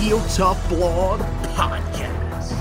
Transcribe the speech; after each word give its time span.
Heel 0.00 0.18
Tough 0.28 0.66
Blog 0.70 1.20
Podcast. 1.54 2.52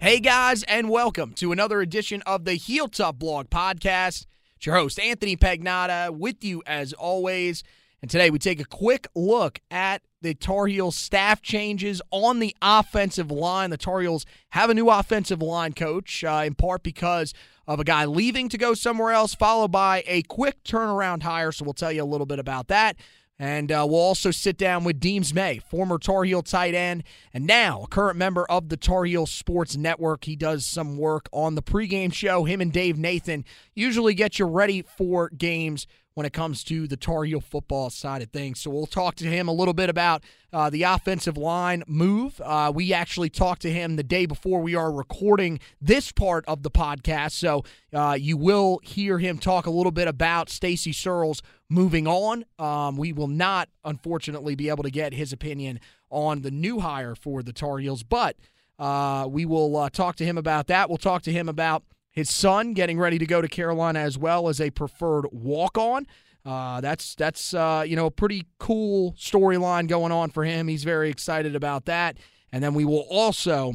Hey 0.00 0.18
guys, 0.18 0.64
and 0.64 0.90
welcome 0.90 1.32
to 1.34 1.52
another 1.52 1.80
edition 1.80 2.22
of 2.22 2.44
the 2.44 2.54
Heel 2.54 2.88
Tough 2.88 3.20
Blog 3.20 3.50
Podcast. 3.50 4.26
It's 4.56 4.66
your 4.66 4.74
host, 4.74 4.98
Anthony 4.98 5.36
Pagnotta, 5.36 6.10
with 6.10 6.42
you 6.42 6.60
as 6.66 6.92
always. 6.92 7.62
And 8.02 8.10
today 8.10 8.30
we 8.30 8.40
take 8.40 8.58
a 8.58 8.64
quick 8.64 9.06
look 9.14 9.60
at 9.70 10.02
the 10.22 10.34
Tar 10.34 10.66
Heels 10.66 10.96
staff 10.96 11.40
changes 11.40 12.02
on 12.10 12.40
the 12.40 12.56
offensive 12.60 13.30
line. 13.30 13.70
The 13.70 13.76
Tar 13.76 14.00
Heels 14.00 14.26
have 14.50 14.70
a 14.70 14.74
new 14.74 14.90
offensive 14.90 15.40
line 15.40 15.72
coach, 15.72 16.24
uh, 16.24 16.42
in 16.44 16.56
part 16.56 16.82
because 16.82 17.32
of 17.68 17.78
a 17.78 17.84
guy 17.84 18.06
leaving 18.06 18.48
to 18.48 18.58
go 18.58 18.74
somewhere 18.74 19.12
else, 19.12 19.36
followed 19.36 19.70
by 19.70 20.02
a 20.08 20.22
quick 20.22 20.64
turnaround 20.64 21.22
hire. 21.22 21.52
So 21.52 21.64
we'll 21.64 21.74
tell 21.74 21.92
you 21.92 22.02
a 22.02 22.04
little 22.04 22.26
bit 22.26 22.40
about 22.40 22.66
that. 22.68 22.96
And 23.38 23.70
uh, 23.70 23.86
we'll 23.88 24.00
also 24.00 24.30
sit 24.30 24.56
down 24.56 24.84
with 24.84 24.98
Deems 24.98 25.34
May, 25.34 25.58
former 25.58 25.98
Tar 25.98 26.24
Heel 26.24 26.42
tight 26.42 26.74
end, 26.74 27.04
and 27.34 27.46
now 27.46 27.82
a 27.82 27.86
current 27.86 28.16
member 28.16 28.46
of 28.50 28.70
the 28.70 28.78
Tar 28.78 29.04
Heel 29.04 29.26
Sports 29.26 29.76
Network. 29.76 30.24
He 30.24 30.36
does 30.36 30.64
some 30.64 30.96
work 30.96 31.28
on 31.32 31.54
the 31.54 31.62
pregame 31.62 32.12
show. 32.12 32.44
Him 32.44 32.60
and 32.60 32.72
Dave 32.72 32.96
Nathan 32.96 33.44
usually 33.74 34.14
get 34.14 34.38
you 34.38 34.46
ready 34.46 34.82
for 34.82 35.28
games 35.28 35.86
when 36.16 36.24
it 36.24 36.32
comes 36.32 36.64
to 36.64 36.88
the 36.88 36.96
Tar 36.96 37.24
Heel 37.24 37.42
football 37.42 37.90
side 37.90 38.22
of 38.22 38.30
things. 38.30 38.58
So 38.58 38.70
we'll 38.70 38.86
talk 38.86 39.16
to 39.16 39.26
him 39.26 39.48
a 39.48 39.52
little 39.52 39.74
bit 39.74 39.90
about 39.90 40.24
uh, 40.50 40.70
the 40.70 40.84
offensive 40.84 41.36
line 41.36 41.84
move. 41.86 42.40
Uh, 42.42 42.72
we 42.74 42.94
actually 42.94 43.28
talked 43.28 43.60
to 43.62 43.70
him 43.70 43.96
the 43.96 44.02
day 44.02 44.24
before 44.24 44.62
we 44.62 44.74
are 44.74 44.90
recording 44.90 45.60
this 45.78 46.12
part 46.12 46.46
of 46.48 46.62
the 46.62 46.70
podcast. 46.70 47.32
So 47.32 47.64
uh, 47.92 48.16
you 48.18 48.38
will 48.38 48.80
hear 48.82 49.18
him 49.18 49.36
talk 49.36 49.66
a 49.66 49.70
little 49.70 49.92
bit 49.92 50.08
about 50.08 50.48
Stacy 50.48 50.92
Searels 50.92 51.42
moving 51.68 52.06
on. 52.06 52.44
Um, 52.58 52.96
we 52.96 53.12
will 53.12 53.28
not, 53.28 53.68
unfortunately, 53.84 54.54
be 54.54 54.68
able 54.68 54.82
to 54.84 54.90
get 54.90 55.12
his 55.12 55.32
opinion 55.32 55.80
on 56.10 56.42
the 56.42 56.50
new 56.50 56.80
hire 56.80 57.14
for 57.14 57.42
the 57.42 57.52
Tar 57.52 57.78
Heels, 57.78 58.02
but 58.02 58.36
uh, 58.78 59.26
we 59.28 59.44
will 59.44 59.76
uh, 59.76 59.90
talk 59.90 60.16
to 60.16 60.24
him 60.24 60.38
about 60.38 60.66
that. 60.68 60.88
We'll 60.88 60.98
talk 60.98 61.22
to 61.22 61.32
him 61.32 61.48
about 61.48 61.82
his 62.10 62.30
son 62.30 62.72
getting 62.72 62.98
ready 62.98 63.18
to 63.18 63.26
go 63.26 63.40
to 63.40 63.48
Carolina 63.48 64.00
as 64.00 64.16
well 64.18 64.48
as 64.48 64.60
a 64.60 64.70
preferred 64.70 65.26
walk 65.32 65.76
on. 65.76 66.06
Uh, 66.44 66.80
that's 66.80 67.14
that's 67.16 67.54
uh, 67.54 67.84
you 67.86 67.96
know 67.96 68.06
a 68.06 68.10
pretty 68.10 68.46
cool 68.58 69.12
storyline 69.14 69.88
going 69.88 70.12
on 70.12 70.30
for 70.30 70.44
him. 70.44 70.68
He's 70.68 70.84
very 70.84 71.10
excited 71.10 71.56
about 71.56 71.86
that, 71.86 72.18
and 72.52 72.62
then 72.62 72.72
we 72.72 72.84
will 72.84 73.04
also 73.10 73.74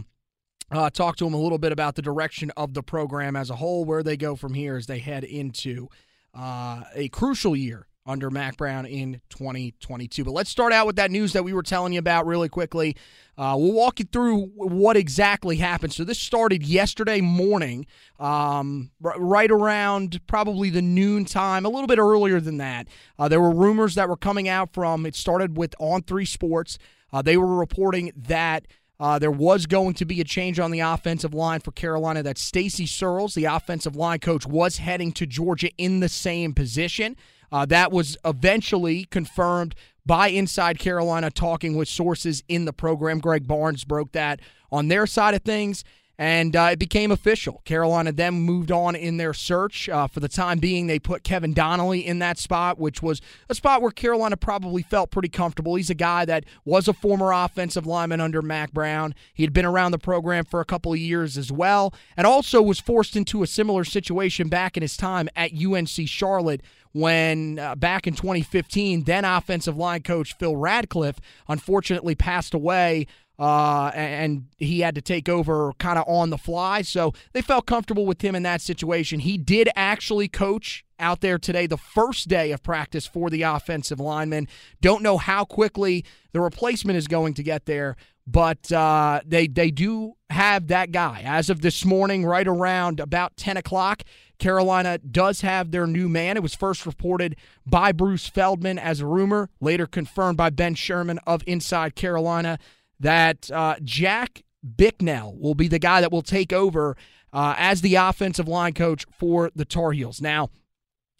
uh, 0.71 0.89
talk 0.89 1.17
to 1.17 1.27
him 1.27 1.33
a 1.33 1.37
little 1.37 1.57
bit 1.57 1.73
about 1.73 1.95
the 1.95 2.01
direction 2.01 2.49
of 2.55 2.73
the 2.73 2.81
program 2.81 3.35
as 3.35 3.49
a 3.49 3.57
whole, 3.57 3.83
where 3.83 4.03
they 4.03 4.15
go 4.15 4.37
from 4.37 4.53
here 4.53 4.77
as 4.77 4.87
they 4.87 4.99
head 4.99 5.25
into 5.25 5.89
uh, 6.33 6.83
a 6.95 7.09
crucial 7.09 7.55
year 7.55 7.87
under 8.05 8.31
Mack 8.31 8.57
Brown 8.57 8.85
in 8.85 9.21
2022. 9.29 10.23
But 10.23 10.31
let's 10.31 10.49
start 10.49 10.73
out 10.73 10.87
with 10.87 10.95
that 10.95 11.11
news 11.11 11.33
that 11.33 11.43
we 11.43 11.53
were 11.53 11.63
telling 11.63 11.93
you 11.93 11.99
about 11.99 12.25
really 12.25 12.49
quickly. 12.49 12.95
Uh, 13.37 13.55
we'll 13.57 13.73
walk 13.73 13.99
you 13.99 14.05
through 14.11 14.47
what 14.55 14.97
exactly 14.97 15.57
happened. 15.57 15.93
So 15.93 16.03
this 16.03 16.19
started 16.19 16.63
yesterday 16.65 17.21
morning, 17.21 17.85
um, 18.19 18.91
right 18.99 19.51
around 19.51 20.19
probably 20.27 20.69
the 20.69 20.81
noon 20.81 21.25
time, 21.25 21.65
a 21.65 21.69
little 21.69 21.87
bit 21.87 21.99
earlier 21.99 22.39
than 22.39 22.57
that. 22.57 22.87
Uh, 23.19 23.27
there 23.27 23.41
were 23.41 23.53
rumors 23.53 23.95
that 23.95 24.09
were 24.09 24.17
coming 24.17 24.47
out 24.47 24.73
from. 24.73 25.05
It 25.05 25.15
started 25.15 25.57
with 25.57 25.75
On 25.79 26.01
Three 26.01 26.25
Sports. 26.25 26.77
Uh, 27.13 27.21
they 27.21 27.37
were 27.37 27.55
reporting 27.55 28.11
that. 28.15 28.67
Uh, 29.01 29.17
there 29.17 29.31
was 29.31 29.65
going 29.65 29.95
to 29.95 30.05
be 30.05 30.21
a 30.21 30.23
change 30.23 30.59
on 30.59 30.69
the 30.69 30.79
offensive 30.79 31.33
line 31.33 31.59
for 31.59 31.71
Carolina. 31.71 32.21
That 32.21 32.37
Stacy 32.37 32.85
Searels, 32.85 33.33
the 33.33 33.45
offensive 33.45 33.95
line 33.95 34.19
coach, 34.19 34.45
was 34.45 34.77
heading 34.77 35.11
to 35.13 35.25
Georgia 35.25 35.71
in 35.79 36.01
the 36.01 36.07
same 36.07 36.53
position. 36.53 37.17
Uh, 37.51 37.65
that 37.65 37.91
was 37.91 38.15
eventually 38.23 39.05
confirmed 39.05 39.73
by 40.05 40.27
Inside 40.27 40.77
Carolina, 40.77 41.31
talking 41.31 41.75
with 41.75 41.87
sources 41.87 42.43
in 42.47 42.65
the 42.65 42.73
program. 42.73 43.17
Greg 43.19 43.47
Barnes 43.47 43.85
broke 43.85 44.11
that 44.11 44.39
on 44.71 44.87
their 44.87 45.07
side 45.07 45.33
of 45.33 45.41
things, 45.41 45.83
and 46.21 46.55
uh, 46.55 46.69
it 46.71 46.77
became 46.77 47.11
official. 47.11 47.63
Carolina 47.65 48.11
then 48.11 48.35
moved 48.35 48.71
on 48.71 48.95
in 48.95 49.17
their 49.17 49.33
search. 49.33 49.89
Uh, 49.89 50.05
for 50.05 50.19
the 50.19 50.27
time 50.27 50.59
being, 50.59 50.85
they 50.85 50.99
put 50.99 51.23
Kevin 51.23 51.51
Donnelly 51.51 52.05
in 52.05 52.19
that 52.19 52.37
spot, 52.37 52.77
which 52.77 53.01
was 53.01 53.21
a 53.49 53.55
spot 53.55 53.81
where 53.81 53.89
Carolina 53.89 54.37
probably 54.37 54.83
felt 54.83 55.09
pretty 55.09 55.29
comfortable. 55.29 55.73
He's 55.73 55.89
a 55.89 55.95
guy 55.95 56.25
that 56.25 56.43
was 56.63 56.87
a 56.87 56.93
former 56.93 57.31
offensive 57.31 57.87
lineman 57.87 58.21
under 58.21 58.43
Mack 58.43 58.71
Brown. 58.71 59.15
He 59.33 59.41
had 59.41 59.51
been 59.51 59.65
around 59.65 59.93
the 59.93 59.97
program 59.97 60.45
for 60.45 60.61
a 60.61 60.65
couple 60.65 60.93
of 60.93 60.99
years 60.99 61.39
as 61.39 61.51
well, 61.51 61.91
and 62.15 62.27
also 62.27 62.61
was 62.61 62.79
forced 62.79 63.15
into 63.15 63.41
a 63.41 63.47
similar 63.47 63.83
situation 63.83 64.47
back 64.47 64.77
in 64.77 64.83
his 64.83 64.95
time 64.95 65.27
at 65.35 65.53
UNC 65.53 65.89
Charlotte 66.05 66.61
when 66.91 67.57
uh, 67.57 67.73
back 67.73 68.05
in 68.05 68.13
2015, 68.13 69.05
then 69.05 69.25
offensive 69.25 69.75
line 69.75 70.03
coach 70.03 70.35
Phil 70.37 70.55
Radcliffe 70.55 71.19
unfortunately 71.47 72.13
passed 72.13 72.53
away. 72.53 73.07
Uh, 73.41 73.89
and 73.95 74.45
he 74.57 74.81
had 74.81 74.93
to 74.93 75.01
take 75.01 75.27
over 75.27 75.73
kind 75.79 75.97
of 75.97 76.07
on 76.07 76.29
the 76.29 76.37
fly. 76.37 76.83
So 76.83 77.11
they 77.33 77.41
felt 77.41 77.65
comfortable 77.65 78.05
with 78.05 78.21
him 78.21 78.35
in 78.35 78.43
that 78.43 78.61
situation. 78.61 79.19
He 79.19 79.35
did 79.35 79.67
actually 79.75 80.27
coach 80.27 80.85
out 80.99 81.21
there 81.21 81.39
today, 81.39 81.65
the 81.65 81.75
first 81.75 82.27
day 82.27 82.51
of 82.51 82.61
practice 82.61 83.07
for 83.07 83.31
the 83.31 83.41
offensive 83.41 83.99
lineman. 83.99 84.47
Don't 84.79 85.01
know 85.01 85.17
how 85.17 85.43
quickly 85.43 86.05
the 86.33 86.39
replacement 86.39 86.97
is 86.97 87.07
going 87.07 87.33
to 87.33 87.41
get 87.41 87.65
there, 87.65 87.95
but 88.27 88.71
uh, 88.71 89.21
they 89.25 89.47
they 89.47 89.71
do 89.71 90.13
have 90.29 90.67
that 90.67 90.91
guy 90.91 91.23
as 91.25 91.49
of 91.49 91.61
this 91.61 91.83
morning, 91.83 92.23
right 92.23 92.47
around 92.47 92.99
about 92.99 93.37
10 93.37 93.57
o'clock. 93.57 94.03
Carolina 94.37 94.99
does 94.99 95.41
have 95.41 95.71
their 95.71 95.87
new 95.87 96.07
man. 96.07 96.37
It 96.37 96.43
was 96.43 96.53
first 96.53 96.85
reported 96.85 97.35
by 97.65 97.91
Bruce 97.91 98.27
Feldman 98.27 98.77
as 98.77 98.99
a 98.99 99.07
rumor, 99.07 99.49
later 99.59 99.87
confirmed 99.87 100.37
by 100.37 100.51
Ben 100.51 100.75
Sherman 100.75 101.19
of 101.25 101.43
Inside 101.47 101.95
Carolina 101.95 102.59
that 103.01 103.51
uh, 103.51 103.75
Jack 103.83 104.43
Bicknell 104.77 105.35
will 105.37 105.55
be 105.55 105.67
the 105.67 105.79
guy 105.79 106.01
that 106.01 106.11
will 106.11 106.21
take 106.21 106.53
over 106.53 106.95
uh, 107.33 107.55
as 107.57 107.81
the 107.81 107.95
offensive 107.95 108.47
line 108.47 108.73
coach 108.73 109.05
for 109.11 109.51
the 109.55 109.65
Tar 109.65 109.91
Heels. 109.91 110.21
Now, 110.21 110.49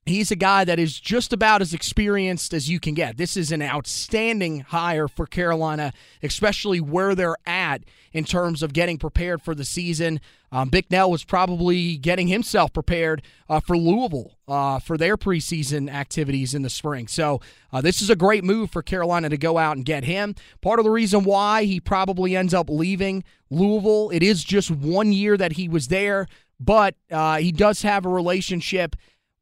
He's 0.08 0.32
a 0.32 0.36
guy 0.36 0.66
that 0.66 0.80
is 0.80 1.00
just 1.00 1.32
about 1.32 1.62
as 1.62 1.76
experienced 1.76 2.56
as 2.56 2.68
you 2.68 2.80
can 2.80 2.96
get. 2.96 3.18
This 3.18 3.38
is 3.38 3.52
an 3.52 3.62
outstanding 3.62 4.62
hire 4.62 5.08
for 5.08 5.28
Carolina, 5.28 5.94
especially 6.24 6.82
where 6.82 7.14
they're 7.14 7.36
at 7.46 7.84
in 8.12 8.24
terms 8.24 8.64
of 8.64 8.74
getting 8.74 8.98
prepared 8.98 9.44
for 9.44 9.54
the 9.54 9.64
season. 9.64 10.20
Um, 10.52 10.70
Bicknell 10.70 11.12
was 11.12 11.24
probably 11.24 11.98
getting 11.98 12.28
himself 12.28 12.74
prepared 12.74 13.22
uh, 13.48 13.60
for 13.60 13.78
Louisville 13.78 14.40
uh, 14.48 14.80
for 14.80 14.98
their 14.98 15.18
preseason 15.18 15.88
activities 15.88 16.56
in 16.56 16.64
the 16.64 16.70
spring. 16.72 17.08
So 17.08 17.40
uh, 17.72 17.82
this 17.82 18.02
is 18.02 18.10
a 18.10 18.16
great 18.16 18.44
move 18.44 18.72
for 18.72 18.82
Carolina 18.82 19.30
to 19.30 19.38
go 19.38 19.60
out 19.60 19.78
and 19.78 19.86
get 19.86 20.04
him. 20.04 20.34
Part 20.62 20.80
of 20.80 20.86
the 20.86 20.92
reason 20.92 21.24
why 21.24 21.66
he 21.66 21.80
probably 21.80 22.36
ends 22.36 22.56
up 22.56 22.72
leaving 22.72 23.24
Louisville, 23.52 24.10
it 24.10 24.24
is 24.24 24.44
just 24.44 24.72
one 24.72 25.12
year 25.12 25.38
that 25.38 25.54
he 25.54 25.70
was 25.70 25.90
there, 25.90 26.26
but 26.60 26.96
uh, 27.12 27.38
he 27.38 27.52
does 27.52 27.84
have 27.84 28.04
a 28.04 28.10
relationship 28.10 28.96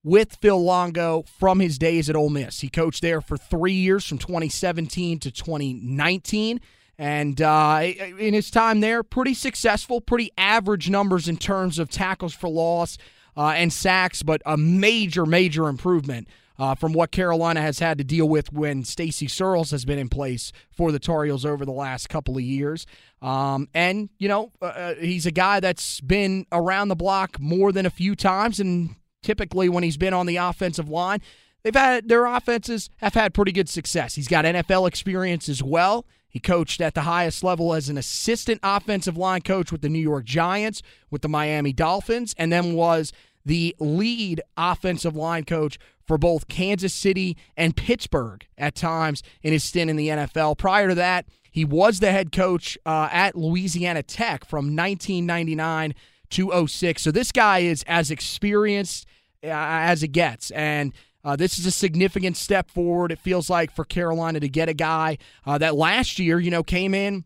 with 0.04 0.38
Phil 0.42 0.62
Longo 0.64 1.24
from 1.24 1.60
his 1.60 1.78
days 1.78 2.10
at 2.10 2.16
Ole 2.16 2.30
Miss. 2.30 2.62
He 2.62 2.70
coached 2.70 3.02
there 3.02 3.22
for 3.22 3.38
three 3.38 3.74
years 3.74 4.06
from 4.06 4.18
2017 4.18 5.20
to 5.20 5.32
2019. 5.32 6.62
And 6.98 7.42
uh, 7.42 7.82
in 8.18 8.34
his 8.34 8.52
time 8.52 8.82
there, 8.82 9.04
pretty 9.04 9.34
successful, 9.34 10.02
pretty 10.02 10.32
average 10.38 10.90
numbers 10.90 11.28
in 11.28 11.38
terms 11.38 11.80
of 11.80 11.90
tackles 11.90 12.34
for 12.34 12.50
loss 12.50 12.98
uh, 13.38 13.54
and 13.56 13.72
sacks, 13.72 14.22
but 14.22 14.42
a 14.46 14.58
major, 14.58 15.26
major 15.26 15.70
improvement 15.70 16.28
uh, 16.60 16.76
from 16.76 16.92
what 16.92 17.12
Carolina 17.12 17.62
has 17.62 17.80
had 17.80 17.98
to 17.98 18.04
deal 18.04 18.28
with 18.28 18.52
when 18.52 18.84
Stacy 18.84 19.28
Searels 19.28 19.72
has 19.72 19.86
been 19.86 19.98
in 19.98 20.10
place 20.10 20.52
for 20.70 20.92
the 20.92 21.00
Tar 21.00 21.24
Heels 21.24 21.46
over 21.46 21.64
the 21.64 21.72
last 21.72 22.10
couple 22.10 22.36
of 22.36 22.44
years. 22.44 22.86
Um, 23.22 23.70
and, 23.74 24.10
you 24.18 24.28
know, 24.28 24.52
uh, 24.62 24.66
uh, 24.66 24.96
he's 24.96 25.26
a 25.26 25.32
guy 25.32 25.62
that's 25.62 26.02
been 26.02 26.46
around 26.52 26.90
the 26.90 26.98
block 26.98 27.40
more 27.40 27.72
than 27.72 27.86
a 27.86 27.90
few 27.90 28.14
times 28.14 28.60
and 28.60 28.96
typically 29.22 29.70
when 29.70 29.84
he's 29.84 29.98
been 29.98 30.14
on 30.14 30.26
the 30.26 30.38
offensive 30.38 30.90
line, 30.90 31.22
they've 31.64 31.76
had 31.76 32.08
their 32.08 32.26
offenses 32.26 32.90
have 32.98 33.14
had 33.14 33.34
pretty 33.34 33.52
good 33.52 33.70
success. 33.70 34.16
He's 34.16 34.28
got 34.28 34.46
NFL 34.46 34.88
experience 34.88 35.50
as 35.50 35.64
well. 35.64 36.06
He 36.30 36.40
coached 36.40 36.80
at 36.80 36.94
the 36.94 37.02
highest 37.02 37.44
level 37.44 37.74
as 37.74 37.90
an 37.90 37.98
assistant 37.98 38.60
offensive 38.62 39.18
line 39.18 39.42
coach 39.42 39.72
with 39.72 39.82
the 39.82 39.90
New 39.90 40.00
York 40.00 40.26
Giants, 40.26 40.84
with 41.10 41.24
the 41.24 41.30
Miami 41.30 41.74
Dolphins, 41.74 42.36
and 42.38 42.54
then 42.54 42.74
was 42.74 43.12
the 43.46 43.76
lead 43.80 44.42
offensive 44.56 45.16
line 45.16 45.44
coach 45.44 45.80
for 46.06 46.18
both 46.18 46.48
Kansas 46.48 46.94
City 46.94 47.36
and 47.58 47.76
Pittsburgh 47.76 48.46
at 48.58 48.76
times 48.76 49.24
in 49.42 49.54
his 49.54 49.64
stint 49.64 49.90
in 49.90 49.96
the 49.96 50.10
NFL. 50.10 50.58
Prior 50.58 50.90
to 50.90 50.96
that, 50.96 51.26
he 51.52 51.66
was 51.66 52.00
the 52.00 52.12
head 52.12 52.32
coach 52.32 52.78
uh, 52.86 53.10
at 53.12 53.36
Louisiana 53.36 54.04
Tech 54.04 54.46
from 54.46 54.76
1999 54.76 55.96
206. 56.30 57.02
So 57.02 57.12
this 57.12 57.32
guy 57.32 57.60
is 57.60 57.84
as 57.88 58.12
experienced 58.12 59.06
uh, 59.44 59.50
as 59.50 60.04
it 60.04 60.10
gets. 60.10 60.52
And 60.52 60.94
uh, 61.24 61.36
this 61.36 61.60
is 61.60 61.66
a 61.66 61.72
significant 61.72 62.38
step 62.38 62.70
forward, 62.70 63.12
it 63.12 63.20
feels 63.20 63.50
like, 63.50 63.72
for 63.72 63.84
Carolina 63.84 64.40
to 64.40 64.50
get 64.50 64.70
a 64.70 64.74
guy 64.74 65.18
uh, 65.46 65.58
that 65.58 65.76
last 65.76 66.18
year, 66.18 66.40
you 66.40 66.50
know, 66.50 66.64
came 66.64 66.94
in 66.94 67.26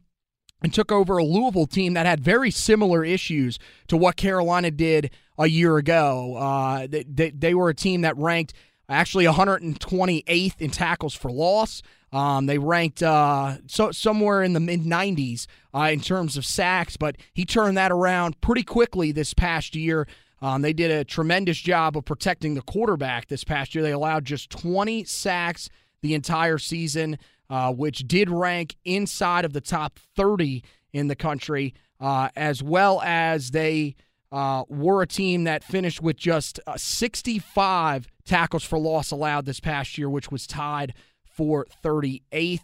and 0.64 0.74
took 0.74 0.92
over 0.92 1.18
a 1.18 1.24
Louisville 1.24 1.68
team 1.68 1.94
that 1.94 2.06
had 2.06 2.20
very 2.20 2.50
similar 2.50 3.04
issues 3.04 3.60
to 3.88 3.98
what 3.98 4.16
Carolina 4.16 4.72
did 4.72 5.12
a 5.38 5.48
year 5.48 5.78
ago. 5.78 6.36
Uh, 6.38 6.88
they, 6.88 7.04
they, 7.04 7.30
they 7.32 7.54
were 7.54 7.70
a 7.70 7.76
team 7.76 8.02
that 8.02 8.18
ranked 8.18 8.54
actually 8.90 9.26
128th 9.26 10.62
in 10.62 10.72
tackles 10.72 11.14
for 11.14 11.32
loss. 11.32 11.82
Um, 12.14 12.46
they 12.46 12.60
ranked 12.60 13.02
uh, 13.02 13.58
so 13.66 13.92
somewhere 13.92 14.44
in 14.44 14.54
the 14.54 14.60
mid 14.60 14.84
90s 14.84 15.48
uh, 15.74 15.90
in 15.92 16.00
terms 16.00 16.38
of 16.38 16.46
sacks, 16.46 16.96
but 16.96 17.18
he 17.34 17.44
turned 17.44 17.76
that 17.76 17.92
around 17.92 18.40
pretty 18.40 18.64
quickly 18.64 19.12
this 19.12 19.34
past 19.34 19.76
year. 19.76 20.08
Um, 20.40 20.62
they 20.62 20.74
did 20.74 20.92
a 20.92 21.04
tremendous 21.04 21.58
job 21.58 21.98
of 21.98 22.06
protecting 22.06 22.54
the 22.54 22.62
quarterback 22.62 23.28
this 23.28 23.44
past 23.44 23.74
year. 23.74 23.84
They 23.84 23.92
allowed 23.92 24.26
just 24.26 24.52
20 24.52 25.06
sacks 25.06 25.70
the 26.02 26.14
entire 26.14 26.60
season, 26.60 27.18
uh, 27.50 27.74
which 27.74 28.08
did 28.08 28.30
rank 28.30 28.76
inside 28.86 29.44
of 29.44 29.54
the 29.54 29.62
top 29.62 29.98
30 30.16 30.64
in 30.92 31.08
the 31.08 31.16
country, 31.16 31.74
uh, 32.00 32.30
as 32.36 32.62
well 32.62 33.02
as 33.04 33.52
they 33.52 33.96
uh, 34.32 34.66
were 34.68 35.02
a 35.02 35.08
team 35.08 35.46
that 35.46 35.64
finished 35.64 36.02
with 36.02 36.18
just 36.18 36.60
uh, 36.68 36.78
65 36.78 38.08
tackles 38.26 38.64
for 38.64 38.78
loss 38.78 39.10
allowed 39.10 39.46
this 39.46 39.60
past 39.60 39.98
year, 39.98 40.10
which 40.10 40.30
was 40.32 40.46
tied 40.46 40.94
for 41.36 41.66
38th. 41.84 42.62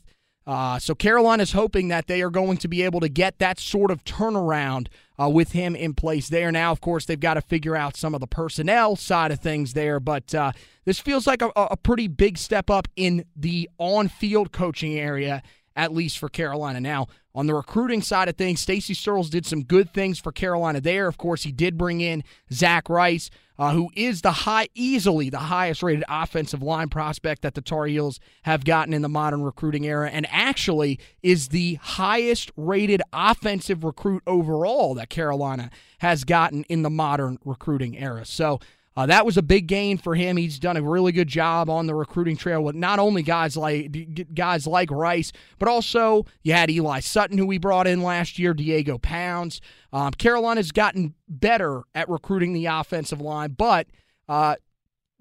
Uh, 0.47 0.79
so 0.79 0.95
Carolina's 0.95 1.51
hoping 1.51 1.89
that 1.89 2.07
they 2.07 2.23
are 2.23 2.31
going 2.31 2.57
to 2.57 2.67
be 2.67 2.81
able 2.81 2.99
to 3.01 3.09
get 3.09 3.37
that 3.37 3.59
sort 3.59 3.91
of 3.91 4.03
turnaround 4.03 4.87
uh, 5.21 5.29
with 5.29 5.51
him 5.51 5.75
in 5.75 5.93
place 5.93 6.29
there. 6.29 6.51
Now, 6.51 6.71
of 6.71 6.81
course, 6.81 7.05
they've 7.05 7.19
got 7.19 7.35
to 7.35 7.41
figure 7.41 7.75
out 7.75 7.95
some 7.95 8.15
of 8.15 8.19
the 8.19 8.27
personnel 8.27 8.95
side 8.95 9.31
of 9.31 9.39
things 9.39 9.73
there, 9.73 9.99
but 9.99 10.33
uh, 10.33 10.53
this 10.85 10.99
feels 10.99 11.27
like 11.27 11.43
a, 11.43 11.51
a 11.55 11.77
pretty 11.77 12.07
big 12.07 12.37
step 12.37 12.69
up 12.71 12.87
in 12.95 13.25
the 13.35 13.69
on-field 13.77 14.51
coaching 14.51 14.97
area 14.97 15.43
at 15.75 15.93
least 15.93 16.17
for 16.17 16.27
Carolina. 16.27 16.81
Now, 16.81 17.07
on 17.39 17.47
the 17.47 17.55
recruiting 17.55 18.01
side 18.01 18.27
of 18.27 18.35
things, 18.35 18.59
Stacy 18.59 18.93
Searels 18.93 19.29
did 19.29 19.45
some 19.45 19.63
good 19.63 19.93
things 19.93 20.19
for 20.19 20.33
Carolina 20.33 20.81
there. 20.81 21.07
Of 21.07 21.17
course, 21.17 21.43
he 21.43 21.53
did 21.53 21.77
bring 21.77 22.01
in 22.01 22.25
Zach 22.51 22.89
Rice, 22.89 23.29
uh, 23.57 23.71
who 23.71 23.89
is 23.95 24.23
the 24.23 24.31
high, 24.33 24.67
easily 24.75 25.29
the 25.29 25.37
highest 25.37 25.81
rated 25.81 26.03
offensive 26.09 26.61
line 26.61 26.89
prospect 26.89 27.41
that 27.43 27.53
the 27.53 27.61
Tar 27.61 27.85
Heels 27.85 28.19
have 28.41 28.65
gotten 28.65 28.93
in 28.93 29.03
the 29.03 29.07
modern 29.07 29.41
recruiting 29.41 29.85
era, 29.85 30.09
and 30.09 30.27
actually 30.29 30.99
is 31.23 31.47
the 31.47 31.75
highest 31.75 32.51
rated 32.57 33.01
offensive 33.13 33.85
recruit 33.85 34.21
overall 34.27 34.93
that 34.95 35.09
Carolina 35.09 35.69
has 35.99 36.25
gotten 36.25 36.65
in 36.65 36.81
the 36.81 36.89
modern 36.89 37.39
recruiting 37.45 37.97
era. 37.97 38.25
So, 38.25 38.59
uh, 38.99 39.05
that 39.05 39.25
was 39.25 39.37
a 39.37 39.41
big 39.41 39.67
gain 39.67 39.97
for 39.97 40.13
him. 40.13 40.35
He's 40.35 40.59
done 40.59 40.75
a 40.75 40.81
really 40.81 41.13
good 41.13 41.29
job 41.29 41.69
on 41.69 41.87
the 41.87 41.95
recruiting 41.95 42.35
trail 42.35 42.61
with 42.61 42.75
not 42.75 42.99
only 42.99 43.23
guys 43.23 43.55
like 43.55 44.33
guys 44.35 44.67
like 44.67 44.91
Rice, 44.91 45.31
but 45.57 45.69
also 45.69 46.25
you 46.43 46.51
had 46.51 46.69
Eli 46.69 46.99
Sutton, 46.99 47.37
who 47.37 47.45
we 47.45 47.57
brought 47.57 47.87
in 47.87 48.03
last 48.03 48.37
year, 48.37 48.53
Diego 48.53 48.97
Pounds. 48.97 49.61
Um, 49.93 50.11
Carolina's 50.11 50.73
gotten 50.73 51.13
better 51.29 51.83
at 51.95 52.09
recruiting 52.09 52.51
the 52.51 52.65
offensive 52.65 53.21
line, 53.21 53.55
but 53.57 53.87
uh, 54.27 54.57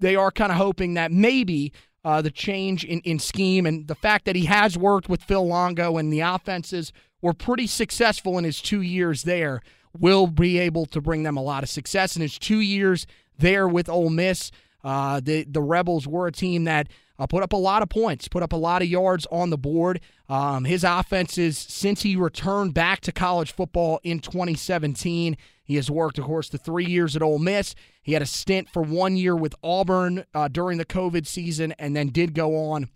they 0.01 0.17
are 0.17 0.29
kind 0.29 0.51
of 0.51 0.57
hoping 0.57 0.95
that 0.95 1.13
maybe 1.13 1.71
uh, 2.03 2.21
the 2.21 2.31
change 2.31 2.83
in, 2.83 2.99
in 3.05 3.17
scheme 3.17 3.65
and 3.65 3.87
the 3.87 3.95
fact 3.95 4.25
that 4.25 4.35
he 4.35 4.43
has 4.43 4.77
worked 4.77 5.07
with 5.07 5.23
Phil 5.23 5.47
Longo 5.47 5.95
and 5.95 6.11
the 6.11 6.19
offenses 6.19 6.91
were 7.21 7.31
pretty 7.31 7.65
successful 7.65 8.37
in 8.37 8.43
his 8.43 8.61
two 8.61 8.81
years 8.81 9.23
there 9.23 9.61
will 9.97 10.27
be 10.27 10.59
able 10.59 10.85
to 10.85 10.99
bring 10.99 11.23
them 11.23 11.37
a 11.37 11.41
lot 11.41 11.63
of 11.63 11.69
success 11.69 12.17
in 12.17 12.21
his 12.21 12.37
two 12.37 12.59
years 12.59 13.07
there 13.39 13.67
with 13.67 13.89
Ole 13.89 14.09
Miss. 14.09 14.51
Uh, 14.83 15.19
the 15.19 15.43
the 15.43 15.61
Rebels 15.61 16.07
were 16.07 16.27
a 16.27 16.31
team 16.31 16.63
that 16.63 16.87
uh, 17.17 17.27
put 17.27 17.43
up 17.43 17.51
a 17.51 17.57
lot 17.57 17.81
of 17.81 17.89
points, 17.89 18.27
put 18.27 18.43
up 18.43 18.53
a 18.53 18.57
lot 18.57 18.81
of 18.81 18.87
yards 18.87 19.27
on 19.31 19.49
the 19.49 19.57
board. 19.57 19.99
Um, 20.29 20.63
his 20.63 20.83
offenses 20.83 21.57
since 21.57 22.03
he 22.03 22.15
returned 22.15 22.73
back 22.73 23.01
to 23.01 23.11
college 23.11 23.51
football 23.51 23.99
in 24.03 24.19
2017. 24.19 25.35
He 25.63 25.75
has 25.75 25.91
worked, 25.91 26.17
of 26.17 26.25
course, 26.25 26.49
the 26.49 26.57
three 26.57 26.85
years 26.85 27.15
at 27.15 27.21
Ole 27.21 27.37
Miss. 27.37 27.75
He 28.01 28.13
had 28.13 28.21
a 28.21 28.25
stint 28.25 28.69
for 28.69 28.81
one 28.81 29.17
year 29.17 29.35
with 29.35 29.53
Auburn 29.61 30.25
uh, 30.33 30.47
during 30.47 30.77
the 30.77 30.85
COVID 30.85 31.27
season, 31.27 31.73
and 31.77 31.95
then 31.95 32.07
did 32.07 32.33
go 32.33 32.55
on 32.71 32.89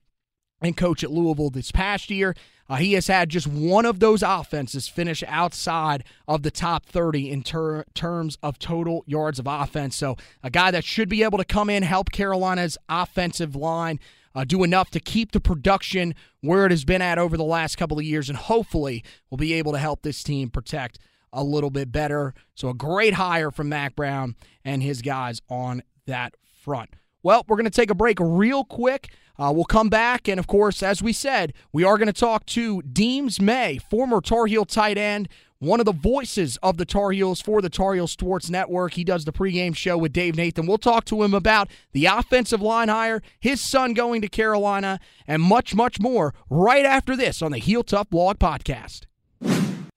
and 0.63 0.77
coach 0.77 1.03
at 1.03 1.11
Louisville 1.11 1.49
this 1.49 1.71
past 1.71 2.09
year. 2.09 2.35
Uh, 2.69 2.75
he 2.75 2.93
has 2.93 3.07
had 3.07 3.29
just 3.29 3.45
one 3.45 3.85
of 3.85 3.99
those 3.99 4.23
offenses 4.23 4.87
finish 4.87 5.21
outside 5.27 6.03
of 6.27 6.43
the 6.43 6.51
top 6.51 6.85
30 6.85 7.29
in 7.29 7.43
ter- 7.43 7.83
terms 7.93 8.37
of 8.41 8.57
total 8.57 9.03
yards 9.05 9.37
of 9.37 9.45
offense. 9.47 9.97
So, 9.97 10.15
a 10.41 10.49
guy 10.49 10.71
that 10.71 10.85
should 10.85 11.09
be 11.09 11.23
able 11.23 11.37
to 11.37 11.45
come 11.45 11.69
in, 11.69 11.83
help 11.83 12.11
Carolina's 12.11 12.77
offensive 12.87 13.55
line. 13.55 13.99
Uh, 14.35 14.43
do 14.43 14.63
enough 14.63 14.89
to 14.89 14.99
keep 14.99 15.31
the 15.31 15.39
production 15.39 16.15
where 16.41 16.65
it 16.65 16.71
has 16.71 16.85
been 16.85 17.03
at 17.03 17.19
over 17.19 17.37
the 17.37 17.43
last 17.43 17.75
couple 17.75 17.99
of 17.99 18.03
years, 18.03 18.29
and 18.29 18.37
hopefully 18.37 19.03
will 19.29 19.37
be 19.37 19.53
able 19.53 19.73
to 19.73 19.77
help 19.77 20.01
this 20.01 20.23
team 20.23 20.49
protect 20.49 20.97
a 21.31 21.43
little 21.43 21.69
bit 21.69 21.91
better. 21.91 22.33
So, 22.55 22.69
a 22.69 22.73
great 22.73 23.15
hire 23.15 23.51
from 23.51 23.69
Mack 23.69 23.95
Brown 23.95 24.35
and 24.63 24.81
his 24.81 25.01
guys 25.01 25.41
on 25.49 25.83
that 26.07 26.35
front. 26.61 26.95
Well, 27.23 27.45
we're 27.47 27.55
going 27.55 27.63
to 27.65 27.71
take 27.71 27.89
a 27.89 27.95
break 27.95 28.17
real 28.19 28.65
quick. 28.65 29.09
Uh, 29.39 29.51
we'll 29.55 29.63
come 29.63 29.89
back, 29.89 30.27
and 30.27 30.39
of 30.39 30.45
course, 30.45 30.83
as 30.83 31.01
we 31.01 31.13
said, 31.13 31.53
we 31.71 31.83
are 31.83 31.97
going 31.97 32.07
to 32.07 32.13
talk 32.13 32.45
to 32.47 32.81
Deems 32.83 33.41
May, 33.41 33.79
former 33.89 34.21
Tar 34.21 34.45
Heel 34.45 34.65
tight 34.65 34.97
end, 34.97 35.27
one 35.57 35.79
of 35.79 35.85
the 35.85 35.93
voices 35.93 36.57
of 36.57 36.77
the 36.77 36.85
Tar 36.85 37.11
Heels 37.11 37.41
for 37.41 37.61
the 37.61 37.69
Tar 37.69 37.93
Heel 37.93 38.05
Sports 38.05 38.49
Network. 38.49 38.93
He 38.93 39.05
does 39.05 39.23
the 39.23 39.31
pregame 39.31 39.75
show 39.75 39.97
with 39.97 40.11
Dave 40.11 40.35
Nathan. 40.35 40.67
We'll 40.67 40.77
talk 40.77 41.05
to 41.05 41.23
him 41.23 41.33
about 41.33 41.69
the 41.93 42.05
offensive 42.05 42.61
line 42.61 42.89
hire, 42.89 43.23
his 43.39 43.61
son 43.61 43.93
going 43.93 44.21
to 44.21 44.27
Carolina, 44.27 44.99
and 45.25 45.41
much, 45.41 45.73
much 45.73 45.99
more 46.01 46.35
right 46.49 46.85
after 46.85 47.15
this 47.15 47.41
on 47.41 47.53
the 47.53 47.57
Heel 47.57 47.83
Tough 47.83 48.09
Blog 48.09 48.37
Podcast. 48.37 49.05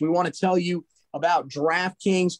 We 0.00 0.09
want 0.09 0.33
to 0.33 0.40
tell 0.40 0.56
you 0.56 0.87
about 1.12 1.49
DraftKings. 1.49 2.35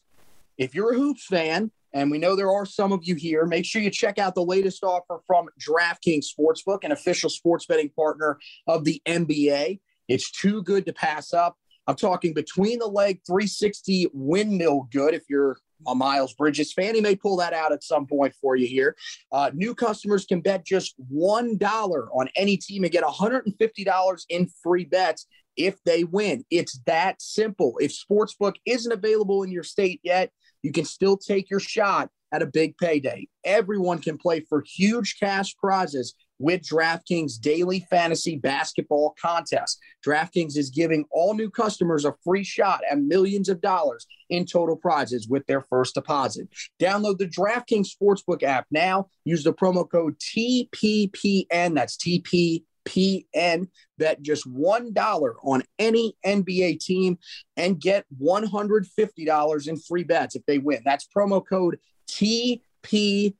If 0.57 0.73
you're 0.73 0.93
a 0.93 0.97
Hoops 0.97 1.25
fan, 1.25 1.71
and 1.93 2.11
we 2.11 2.17
know 2.17 2.35
there 2.35 2.51
are 2.51 2.65
some 2.65 2.91
of 2.91 3.03
you 3.03 3.15
here. 3.15 3.45
Make 3.45 3.65
sure 3.65 3.81
you 3.81 3.89
check 3.89 4.19
out 4.19 4.35
the 4.35 4.43
latest 4.43 4.83
offer 4.83 5.19
from 5.25 5.47
DraftKings 5.59 6.25
Sportsbook, 6.37 6.83
an 6.83 6.91
official 6.91 7.29
sports 7.29 7.65
betting 7.65 7.89
partner 7.89 8.37
of 8.67 8.83
the 8.83 9.01
NBA. 9.05 9.79
It's 10.07 10.31
too 10.31 10.61
good 10.63 10.85
to 10.85 10.93
pass 10.93 11.33
up. 11.33 11.57
I'm 11.87 11.95
talking 11.95 12.33
between 12.33 12.79
the 12.79 12.87
leg 12.87 13.21
360 13.25 14.09
windmill 14.13 14.89
good 14.91 15.13
if 15.13 15.23
you're 15.29 15.57
a 15.85 15.95
Miles 15.95 16.33
Bridges 16.33 16.73
Fannie 16.73 17.01
may 17.01 17.15
pull 17.15 17.37
that 17.37 17.53
out 17.53 17.71
at 17.71 17.83
some 17.83 18.07
point 18.07 18.33
for 18.41 18.55
you 18.55 18.67
here. 18.67 18.95
Uh, 19.31 19.51
new 19.53 19.75
customers 19.75 20.25
can 20.25 20.41
bet 20.41 20.65
just 20.65 20.95
$1 21.13 22.07
on 22.13 22.29
any 22.35 22.57
team 22.57 22.83
and 22.83 22.91
get 22.91 23.03
$150 23.03 24.25
in 24.29 24.49
free 24.61 24.85
bets 24.85 25.27
if 25.55 25.81
they 25.83 26.03
win. 26.03 26.43
It's 26.49 26.79
that 26.85 27.21
simple. 27.21 27.77
If 27.79 27.91
Sportsbook 27.91 28.55
isn't 28.65 28.91
available 28.91 29.43
in 29.43 29.51
your 29.51 29.63
state 29.63 29.99
yet, 30.03 30.31
you 30.63 30.71
can 30.71 30.85
still 30.85 31.17
take 31.17 31.49
your 31.49 31.59
shot 31.59 32.09
at 32.31 32.41
a 32.41 32.45
big 32.45 32.77
payday. 32.77 33.27
Everyone 33.43 33.99
can 33.99 34.17
play 34.17 34.41
for 34.41 34.63
huge 34.65 35.17
cash 35.19 35.55
prizes 35.57 36.13
with 36.39 36.61
DraftKings 36.61 37.39
daily 37.39 37.85
fantasy 37.89 38.35
basketball 38.35 39.15
contest. 39.19 39.79
DraftKings 40.05 40.57
is 40.57 40.69
giving 40.69 41.05
all 41.09 41.33
new 41.33 41.49
customers 41.49 42.05
a 42.05 42.13
free 42.23 42.43
shot 42.43 42.81
at 42.89 42.99
millions 42.99 43.49
of 43.49 43.61
dollars 43.61 44.05
in 44.29 44.45
total 44.45 44.75
prizes 44.75 45.27
with 45.27 45.45
their 45.47 45.61
first 45.61 45.95
deposit. 45.95 46.47
Download 46.79 47.17
the 47.17 47.27
DraftKings 47.27 47.89
Sportsbook 47.89 48.43
app 48.43 48.67
now. 48.69 49.07
Use 49.25 49.43
the 49.43 49.53
promo 49.53 49.89
code 49.89 50.19
TPPN. 50.19 51.73
That's 51.75 51.97
TPPN. 51.97 52.63
Pn 52.87 53.67
bet 53.97 54.21
just 54.21 54.47
$1 54.47 55.33
on 55.43 55.63
any 55.77 56.15
NBA 56.25 56.79
team 56.79 57.17
and 57.55 57.79
get 57.79 58.05
$150 58.21 59.67
in 59.67 59.77
free 59.77 60.03
bets 60.03 60.35
if 60.35 60.45
they 60.45 60.57
win. 60.57 60.81
That's 60.85 61.07
promo 61.15 61.43
code 61.45 61.79
TPPN 62.09 63.33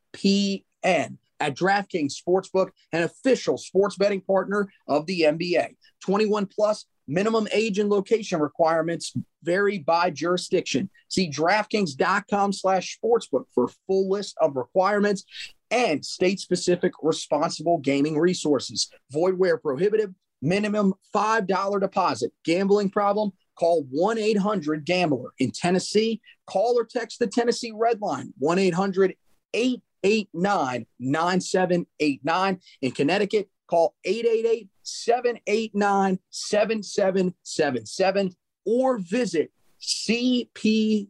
at 1.39 1.56
DraftKings 1.56 2.13
Sportsbook, 2.16 2.70
an 2.92 3.04
official 3.04 3.58
sports 3.58 3.96
betting 3.96 4.22
partner 4.22 4.70
of 4.88 5.06
the 5.06 5.22
NBA. 5.22 5.75
21 6.04 6.48
plus 6.48 6.86
minimum 7.08 7.48
age 7.54 7.80
and 7.80 7.89
location 7.89 8.39
requirements 8.39 9.13
vary 9.44 9.77
by 9.77 10.10
jurisdiction. 10.10 10.89
See 11.10 11.30
DraftKings.com 11.30 12.54
slash 12.54 12.98
sportsbook 12.98 13.46
for 13.54 13.70
full 13.88 14.10
list 14.10 14.36
of 14.42 14.56
requirements 14.56 15.24
and 15.71 16.05
state-specific 16.05 16.93
responsible 17.01 17.79
gaming 17.79 18.17
resources. 18.17 18.89
Void 19.12 19.38
where 19.38 19.57
prohibited. 19.57 20.13
Minimum 20.41 20.93
$5 21.15 21.81
deposit. 21.81 22.31
Gambling 22.43 22.89
problem? 22.89 23.31
Call 23.57 23.86
1 23.89 24.17
800 24.17 24.86
Gambler. 24.86 25.31
In 25.39 25.51
Tennessee, 25.51 26.21
call 26.45 26.77
or 26.77 26.86
text 26.86 27.19
the 27.19 27.27
Tennessee 27.27 27.71
Red 27.75 28.01
Line 28.01 28.33
1 28.38 28.59
800 28.59 29.15
889 29.53 30.86
9789. 31.00 32.59
In 32.81 32.91
Connecticut, 32.91 33.50
call 33.67 33.95
888 34.05 34.69
789 34.83 36.19
7777 36.29 38.36
or 38.65 39.00
visit 39.00 39.51
CP, 39.81 41.07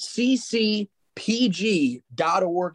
ccpg.org 0.00 0.88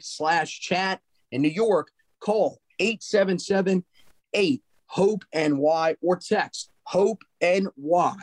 slash 0.02 0.60
chat. 0.60 1.02
In 1.32 1.42
New 1.42 1.50
York, 1.50 1.90
call 2.20 2.60
877 2.80 3.84
8 4.34 4.62
HOPE 4.88 5.24
NY 5.34 5.96
or 6.02 6.18
text 6.18 6.72
HOPE 6.84 7.24
NY 7.42 8.16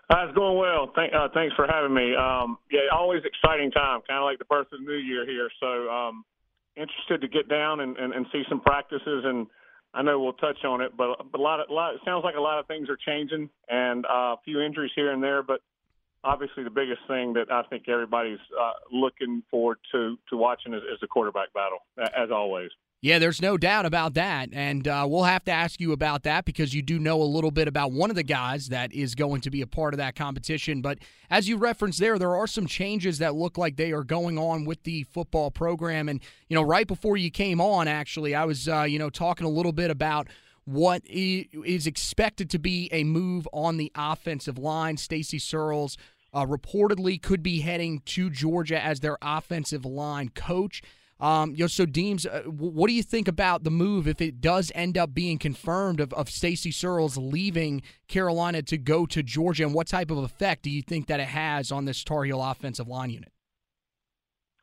Uh, 0.09 0.25
it's 0.25 0.35
going 0.35 0.57
well. 0.57 0.91
Thank, 0.97 1.13
uh, 1.13 1.29
thanks 1.35 1.55
for 1.55 1.67
having 1.67 1.93
me. 1.93 2.17
Um, 2.17 2.57
yeah, 2.73 2.81
always 2.93 3.23
exciting 3.25 3.71
time, 3.71 4.01
kind 4.09 4.19
of 4.19 4.25
like 4.25 4.39
the 4.39 4.47
birth 4.47 4.69
of 4.73 4.81
the 4.81 4.87
new 4.87 4.97
year 4.97 5.27
here. 5.27 5.51
So 5.61 5.91
um, 5.91 6.25
interested 6.77 7.21
to 7.21 7.29
get 7.29 7.49
down 7.49 7.81
and, 7.81 7.97
and, 7.99 8.15
and 8.15 8.27
see 8.33 8.43
some 8.49 8.61
practices, 8.61 9.25
and 9.27 9.47
I 9.93 10.03
know 10.03 10.21
we'll 10.21 10.35
touch 10.35 10.65
on 10.65 10.81
it, 10.81 10.97
but, 10.97 11.27
a 11.35 11.39
lot 11.39 11.61
of 11.61 11.69
a 11.69 11.73
lot. 11.73 11.95
It 11.95 12.01
sounds 12.05 12.23
like 12.25 12.37
a 12.37 12.41
lot 12.41 12.59
of 12.59 12.67
things 12.67 12.89
are 12.89 12.97
changing, 12.97 13.51
and 13.69 14.05
uh, 14.07 14.35
a 14.35 14.37
few 14.45 14.61
injuries 14.61 14.93
here 14.95 15.11
and 15.11 15.23
there. 15.23 15.43
But 15.43 15.61
obviously, 16.23 16.63
the 16.63 16.71
biggest 16.71 17.01
thing 17.09 17.33
that 17.35 17.51
I 17.51 17.63
think 17.65 17.89
everybody's 17.89 18.39
uh, 18.59 18.73
looking 18.93 19.43
forward 19.51 19.79
to 19.93 20.17
to 20.29 20.37
watching 20.37 20.75
is, 20.75 20.83
is 20.83 21.01
the 21.01 21.09
quarterback 21.09 21.53
battle, 21.53 21.79
as 21.99 22.31
always. 22.31 22.71
Yeah, 23.03 23.19
there's 23.19 23.41
no 23.41 23.57
doubt 23.57 23.87
about 23.87 24.13
that. 24.15 24.51
And 24.53 24.87
uh, 24.87 25.07
we'll 25.09 25.25
have 25.25 25.45
to 25.45 25.51
ask 25.51 25.81
you 25.81 25.93
about 25.93 26.23
that 26.25 26.45
because 26.45 26.75
you 26.75 26.83
do 26.83 26.99
know 26.99 27.23
a 27.23 27.25
little 27.25 27.51
bit 27.51 27.67
about 27.67 27.93
one 27.93 28.11
of 28.11 28.17
the 28.17 28.23
guys 28.23 28.69
that 28.69 28.93
is 28.93 29.15
going 29.15 29.41
to 29.43 29.51
be 29.51 29.63
a 29.63 29.67
part 29.67 29.95
of 29.95 29.99
that 29.99 30.15
competition. 30.15 30.83
But 30.83 30.99
as 31.31 31.49
you 31.49 31.57
referenced 31.57 31.99
there, 31.99 32.19
there 32.19 32.37
are 32.37 32.47
some 32.47 32.67
changes 32.67 33.17
that 33.19 33.35
look 33.35 33.57
like 33.57 33.77
they 33.77 33.93
are 33.93 34.05
going 34.05 34.39
on 34.39 34.67
with 34.67 34.83
the 34.83 35.05
football 35.05 35.51
program. 35.51 36.11
And, 36.11 36.21
you 36.51 36.55
know, 36.55 36.63
right 36.63 36.87
before 36.87 37.17
you 37.17 37.31
came 37.31 37.59
on, 37.59 37.89
actually, 37.89 38.35
I 38.35 38.45
was, 38.45 38.69
uh, 38.69 38.83
you 38.83 38.99
know, 38.99 39.09
talking 39.09 39.47
a 39.47 39.51
little 39.51 39.73
bit 39.73 39.91
about 39.91 40.29
what 40.67 41.01
is 41.07 41.87
expected 41.87 42.51
to 42.51 42.59
be 42.59 42.91
a 42.93 43.03
move 43.05 43.49
on 43.51 43.79
the 43.79 43.91
offensive 43.95 44.59
line. 44.59 44.99
Stacy 44.99 45.39
Searels 45.39 45.97
uh, 46.35 46.45
reportedly 46.45 47.21
could 47.21 47.43
be 47.43 47.61
heading 47.61 48.03
to 48.05 48.29
Georgia 48.29 48.79
as 48.85 49.01
their 49.01 49.17
offensive 49.23 49.87
line 49.87 50.29
coach. 50.29 50.83
Um, 51.21 51.51
you 51.53 51.65
know, 51.65 51.67
so 51.67 51.85
Deems, 51.85 52.25
uh, 52.25 52.43
what 52.47 52.89
do 52.89 52.95
you 52.95 53.03
think 53.03 53.29
about 53.29 53.63
the 53.63 53.71
move 53.71 54.09
if 54.09 54.21
it 54.21 54.41
does 54.41 54.73
end 54.75 54.97
up 54.97 55.13
being 55.13 55.39
confirmed 55.39 56.01
of, 56.01 56.13
of 56.15 56.31
Stacy 56.31 56.71
Searels 56.71 57.17
leaving 57.19 57.83
Carolina 58.09 58.63
to 58.63 58.79
go 58.79 59.05
to 59.07 59.23
Georgia, 59.23 59.65
and 59.65 59.75
what 59.75 59.87
type 59.87 60.11
of 60.11 60.19
effect 60.19 60.63
do 60.63 60.71
you 60.71 60.83
think 60.83 61.09
that 61.09 61.21
it 61.21 61.29
has 61.29 61.71
on 61.71 61.85
this 61.85 62.03
Tar 62.03 62.25
Heel 62.25 62.43
offensive 62.43 62.89
line 62.89 63.11
unit? 63.11 63.31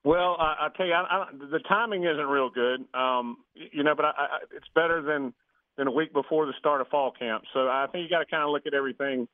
Well, 0.03 0.37
I, 0.39 0.67
I 0.67 0.69
tell 0.75 0.85
you, 0.85 0.93
I, 0.93 1.01
I, 1.01 1.25
the 1.33 1.59
timing 1.67 2.05
isn't 2.05 2.25
real 2.25 2.49
good. 2.49 2.85
Um, 2.93 3.37
you 3.53 3.83
know, 3.83 3.93
but 3.93 4.05
I, 4.05 4.39
it's 4.55 4.67
better 4.73 5.01
than 5.01 5.33
than 5.77 5.87
a 5.87 5.91
week 5.91 6.11
before 6.11 6.45
the 6.45 6.53
start 6.57 6.81
of 6.81 6.87
fall 6.87 7.11
camp. 7.11 7.43
So 7.53 7.67
I 7.67 7.85
think 7.91 8.03
you 8.03 8.09
got 8.09 8.19
to 8.19 8.25
kind 8.25 8.41
of 8.41 8.49
look 8.49 8.65
at 8.65 8.73
everything 8.73 9.27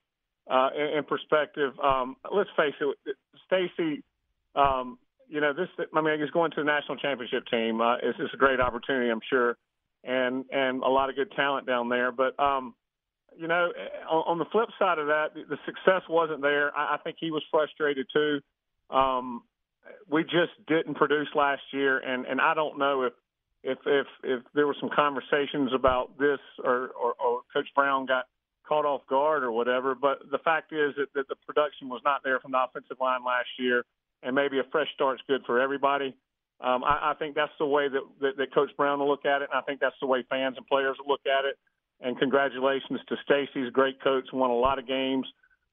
uh, 0.50 0.70
in, 0.76 0.98
in 0.98 1.04
perspective. 1.06 1.74
Um, 1.82 2.18
let's 2.34 2.50
face 2.58 2.74
it, 2.82 3.16
Stacy. 3.46 4.04
Um, 4.56 4.98
you 5.34 5.42
know, 5.42 5.52
this, 5.52 5.68
I 5.96 6.02
mean, 6.02 6.22
he's 6.22 6.30
going 6.30 6.52
to 6.52 6.62
the 6.62 6.64
national 6.64 6.98
championship 6.98 7.46
team. 7.50 7.82
Uh, 7.82 7.96
it's, 7.96 8.20
it's 8.20 8.34
a 8.36 8.38
great 8.38 8.60
opportunity, 8.60 9.10
I'm 9.10 9.20
sure, 9.28 9.58
and 10.04 10.46
and 10.52 10.84
a 10.84 10.88
lot 10.88 11.10
of 11.10 11.16
good 11.16 11.32
talent 11.32 11.66
down 11.66 11.90
there. 11.90 12.12
But 12.12 12.40
um, 12.40 12.76
you 13.36 13.48
know, 13.48 13.72
on, 14.08 14.24
on 14.28 14.38
the 14.38 14.46
flip 14.52 14.70
side 14.78 15.00
of 15.00 15.08
that, 15.08 15.34
the 15.34 15.58
success 15.66 16.04
wasn't 16.08 16.44
there. 16.44 16.72
I, 16.78 16.96
I 16.96 16.98
think 17.04 17.18
he 17.20 17.32
was 17.32 17.42
frustrated 17.50 18.06
too. 18.14 18.42
Um, 18.96 19.42
we 20.08 20.22
just 20.22 20.54
didn't 20.68 20.94
produce 20.94 21.30
last 21.34 21.64
year, 21.72 21.98
and 21.98 22.28
and 22.28 22.40
I 22.40 22.54
don't 22.54 22.78
know 22.78 23.02
if 23.02 23.14
if 23.64 23.80
if 23.88 24.08
if 24.24 24.44
there 24.54 24.68
were 24.68 24.78
some 24.80 24.92
conversations 24.96 25.72
about 25.74 26.16
this 26.20 26.40
or 26.64 26.90
or, 26.90 27.14
or 27.14 27.42
Coach 27.52 27.70
Brown 27.74 28.06
got 28.06 28.26
caught 28.68 28.86
off 28.86 29.02
guard 29.08 29.44
or 29.44 29.52
whatever. 29.52 29.96
But 29.96 30.30
the 30.30 30.38
fact 30.38 30.74
is 30.74 30.94
that, 30.96 31.08
that 31.16 31.28
the 31.28 31.36
production 31.48 31.90
was 31.90 32.02
not 32.06 32.22
there 32.24 32.40
from 32.40 32.52
the 32.52 32.64
offensive 32.64 32.98
line 33.02 33.26
last 33.26 33.50
year 33.58 33.84
and 34.24 34.36
maybe 34.36 34.60
a 34.60 34.64
fresh 34.72 34.88
start 34.94 35.16
is 35.16 35.22
good 35.28 35.42
for 35.46 35.60
everybody. 35.60 36.16
Um, 36.62 36.84
I, 36.84 37.12
I 37.12 37.14
think 37.20 37.36
that's 37.36 37.52
the 37.60 37.66
way 37.66 37.90
that, 37.90 38.02
that, 38.22 38.38
that 38.38 38.54
Coach 38.54 38.70
Brown 38.78 39.00
will 39.00 39.10
look 39.10 39.26
at 39.26 39.42
it, 39.42 39.50
and 39.52 39.60
I 39.60 39.62
think 39.62 39.80
that's 39.80 39.96
the 40.00 40.08
way 40.08 40.24
fans 40.30 40.56
and 40.58 40.66
players 40.68 40.98
will 41.00 41.12
look 41.12 41.26
at 41.26 41.46
it. 41.46 41.58
And 42.02 42.18
congratulations 42.18 43.00
to 43.08 43.16
Stacy's 43.24 43.72
great 43.72 44.02
coach, 44.02 44.26
won 44.34 44.50
a 44.50 44.56
lot 44.56 44.80
of 44.80 44.88
games, 44.88 45.26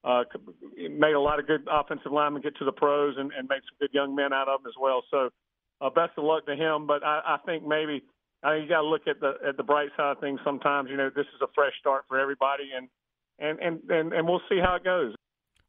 uh, 0.04 0.24
made 0.76 1.14
a 1.14 1.20
lot 1.20 1.38
of 1.38 1.46
good 1.46 1.66
offensive 1.70 2.12
linemen 2.12 2.42
get 2.42 2.56
to 2.56 2.64
the 2.64 2.72
pros, 2.72 3.16
and, 3.18 3.30
and 3.36 3.48
made 3.48 3.60
some 3.68 3.76
good 3.80 3.90
young 3.92 4.14
men 4.14 4.32
out 4.32 4.48
of 4.48 4.62
them 4.62 4.68
as 4.68 4.74
well. 4.80 5.02
So, 5.10 5.30
uh, 5.80 5.90
best 5.90 6.12
of 6.16 6.24
luck 6.24 6.46
to 6.46 6.56
him. 6.56 6.86
But 6.86 7.04
I, 7.04 7.20
I 7.24 7.38
think 7.46 7.66
maybe 7.66 8.02
I 8.42 8.54
mean, 8.54 8.62
you 8.62 8.68
got 8.68 8.80
to 8.80 8.86
look 8.86 9.06
at 9.06 9.20
the 9.20 9.34
at 9.46 9.56
the 9.56 9.62
bright 9.62 9.90
side 9.96 10.12
of 10.12 10.20
things. 10.20 10.40
Sometimes, 10.44 10.88
you 10.90 10.96
know, 10.96 11.10
this 11.14 11.26
is 11.34 11.40
a 11.42 11.48
fresh 11.54 11.72
start 11.78 12.04
for 12.08 12.18
everybody, 12.18 12.70
and 12.76 12.88
and 13.38 13.58
and 13.60 13.90
and, 13.90 14.12
and 14.12 14.26
we'll 14.26 14.42
see 14.48 14.58
how 14.62 14.76
it 14.76 14.84
goes. 14.84 15.14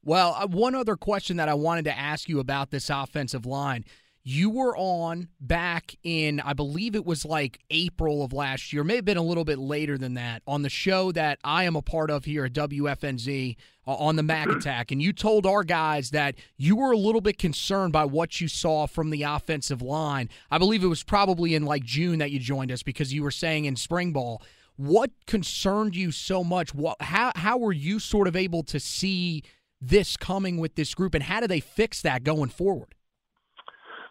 Well, 0.04 0.36
uh, 0.38 0.48
one 0.48 0.74
other 0.74 0.96
question 0.96 1.38
that 1.38 1.50
I 1.50 1.54
wanted 1.54 1.86
to 1.86 1.98
ask 1.98 2.28
you 2.28 2.40
about 2.40 2.72
this 2.72 2.90
offensive 2.90 3.46
line. 3.46 3.86
You 4.24 4.52
were 4.52 4.78
on 4.78 5.30
back 5.40 5.96
in, 6.04 6.40
I 6.42 6.54
believe 6.54 6.96
it 6.96 7.06
was 7.06 7.26
like 7.26 7.60
April 7.72 8.24
of 8.24 8.34
last 8.34 8.72
year, 8.72 8.84
may 8.84 8.96
have 8.98 9.06
been 9.06 9.18
a 9.18 9.24
little 9.24 9.46
bit 9.46 9.58
later 9.58 9.98
than 9.98 10.14
that, 10.14 10.44
on 10.46 10.62
the 10.62 10.70
show 10.70 11.12
that 11.14 11.40
I 11.44 11.64
am 11.64 11.76
a 11.76 11.82
part 11.82 12.12
of 12.12 12.26
here 12.26 12.46
at 12.46 12.54
WFNZ 12.54 13.56
uh, 13.88 13.96
on 13.96 14.16
the 14.18 14.24
Mac 14.24 14.48
Attack. 14.50 14.92
And 14.92 15.02
you 15.02 15.12
told 15.12 15.48
our 15.48 15.64
guys 15.64 16.12
that 16.12 16.36
you 16.56 16.76
were 16.76 16.92
a 16.92 16.98
little 16.98 17.22
bit 17.22 17.40
concerned 17.40 17.94
by 17.94 18.06
what 18.06 18.40
you 18.40 18.48
saw 18.48 18.86
from 18.86 19.10
the 19.10 19.24
offensive 19.24 19.82
line. 19.82 20.30
I 20.52 20.60
believe 20.60 20.84
it 20.84 20.88
was 20.88 21.04
probably 21.04 21.56
in 21.56 21.66
like 21.66 21.84
June 21.84 22.20
that 22.20 22.30
you 22.30 22.38
joined 22.40 22.72
us 22.72 22.84
because 22.84 23.14
you 23.14 23.24
were 23.24 23.32
saying 23.32 23.66
in 23.66 23.76
spring 23.76 24.14
ball. 24.14 24.44
What 24.76 25.12
concerned 25.26 25.96
you 25.96 26.12
so 26.12 26.44
much? 26.44 26.76
What, 26.76 27.02
how, 27.02 27.32
how 27.36 27.58
were 27.58 27.74
you 27.74 28.00
sort 28.00 28.28
of 28.28 28.36
able 28.36 28.64
to 28.64 28.80
see 28.80 29.44
this 29.82 30.16
coming 30.16 30.58
with 30.58 30.76
this 30.76 30.94
group, 30.94 31.14
and 31.16 31.24
how 31.24 31.40
do 31.40 31.48
they 31.48 31.60
fix 31.60 32.02
that 32.04 32.24
going 32.24 32.50
forward? 32.50 32.96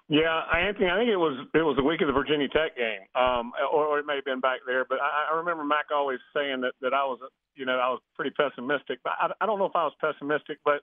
Yeah, 0.09 0.43
Anthony, 0.53 0.91
I 0.91 0.99
think 0.99 1.09
it 1.09 1.17
was 1.17 1.39
it 1.55 1.63
was 1.63 1.77
the 1.77 1.85
week 1.85 2.01
of 2.01 2.09
the 2.09 2.13
Virginia 2.13 2.49
Tech 2.49 2.77
game, 2.77 3.07
um, 3.15 3.53
or, 3.73 3.87
or 3.87 3.99
it 4.01 4.07
may 4.07 4.17
have 4.17 4.25
been 4.25 4.41
back 4.41 4.59
there. 4.67 4.85
But 4.85 4.99
I, 5.01 5.33
I 5.33 5.37
remember 5.37 5.63
Mac 5.63 5.87
always 5.95 6.19
saying 6.35 6.63
that 6.63 6.73
that 6.81 6.93
I 6.93 7.05
was, 7.05 7.21
you 7.55 7.65
know, 7.65 7.79
I 7.79 7.89
was 7.91 8.01
pretty 8.17 8.33
pessimistic. 8.33 8.99
But 9.05 9.13
I, 9.21 9.31
I 9.41 9.47
don't 9.47 9.61
know 9.61 9.67
if 9.67 9.77
I 9.77 9.85
was 9.85 9.95
pessimistic, 10.01 10.59
but 10.65 10.83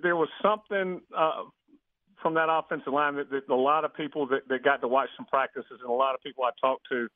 there 0.00 0.14
was 0.14 0.28
something 0.40 1.00
uh, 1.16 1.42
from 2.22 2.34
that 2.34 2.46
offensive 2.48 2.92
line 2.92 3.16
that, 3.16 3.30
that 3.30 3.48
a 3.52 3.54
lot 3.54 3.84
of 3.84 3.92
people 3.94 4.26
that, 4.28 4.46
that 4.48 4.62
got 4.62 4.80
to 4.80 4.88
watch 4.88 5.08
some 5.16 5.26
practices 5.26 5.82
and 5.82 5.90
a 5.90 5.92
lot 5.92 6.14
of 6.14 6.22
people 6.22 6.44
I 6.44 6.50
talked 6.60 6.86
to, 6.90 7.08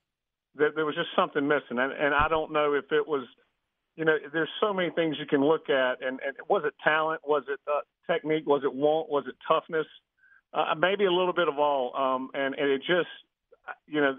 that 0.57 0.75
there 0.75 0.85
was 0.85 0.97
just 0.97 1.09
something 1.15 1.47
missing. 1.47 1.79
And, 1.79 1.93
and 1.93 2.13
I 2.13 2.29
don't 2.29 2.53
know 2.53 2.75
if 2.75 2.91
it 2.91 3.07
was, 3.07 3.25
you 3.97 4.05
know, 4.05 4.17
there's 4.33 4.49
so 4.61 4.73
many 4.73 4.91
things 4.91 5.17
you 5.19 5.26
can 5.26 5.43
look 5.43 5.69
at. 5.71 6.03
And, 6.03 6.21
and 6.25 6.37
was 6.49 6.62
it 6.65 6.75
talent? 6.85 7.23
Was 7.26 7.45
it 7.49 7.59
uh, 7.67 7.81
technique? 8.12 8.47
Was 8.47 8.62
it 8.62 8.73
want? 8.73 9.09
Was 9.09 9.25
it 9.26 9.35
toughness? 9.49 9.87
Uh, 10.53 10.75
maybe 10.79 11.05
a 11.07 11.12
little 11.12 11.33
bit 11.33 11.49
of 11.49 11.59
all. 11.59 11.95
Um, 11.97 12.31
and, 12.35 12.55
and 12.55 12.71
it 12.71 12.79
just, 12.81 13.09
you 13.87 14.00
know, 14.00 14.17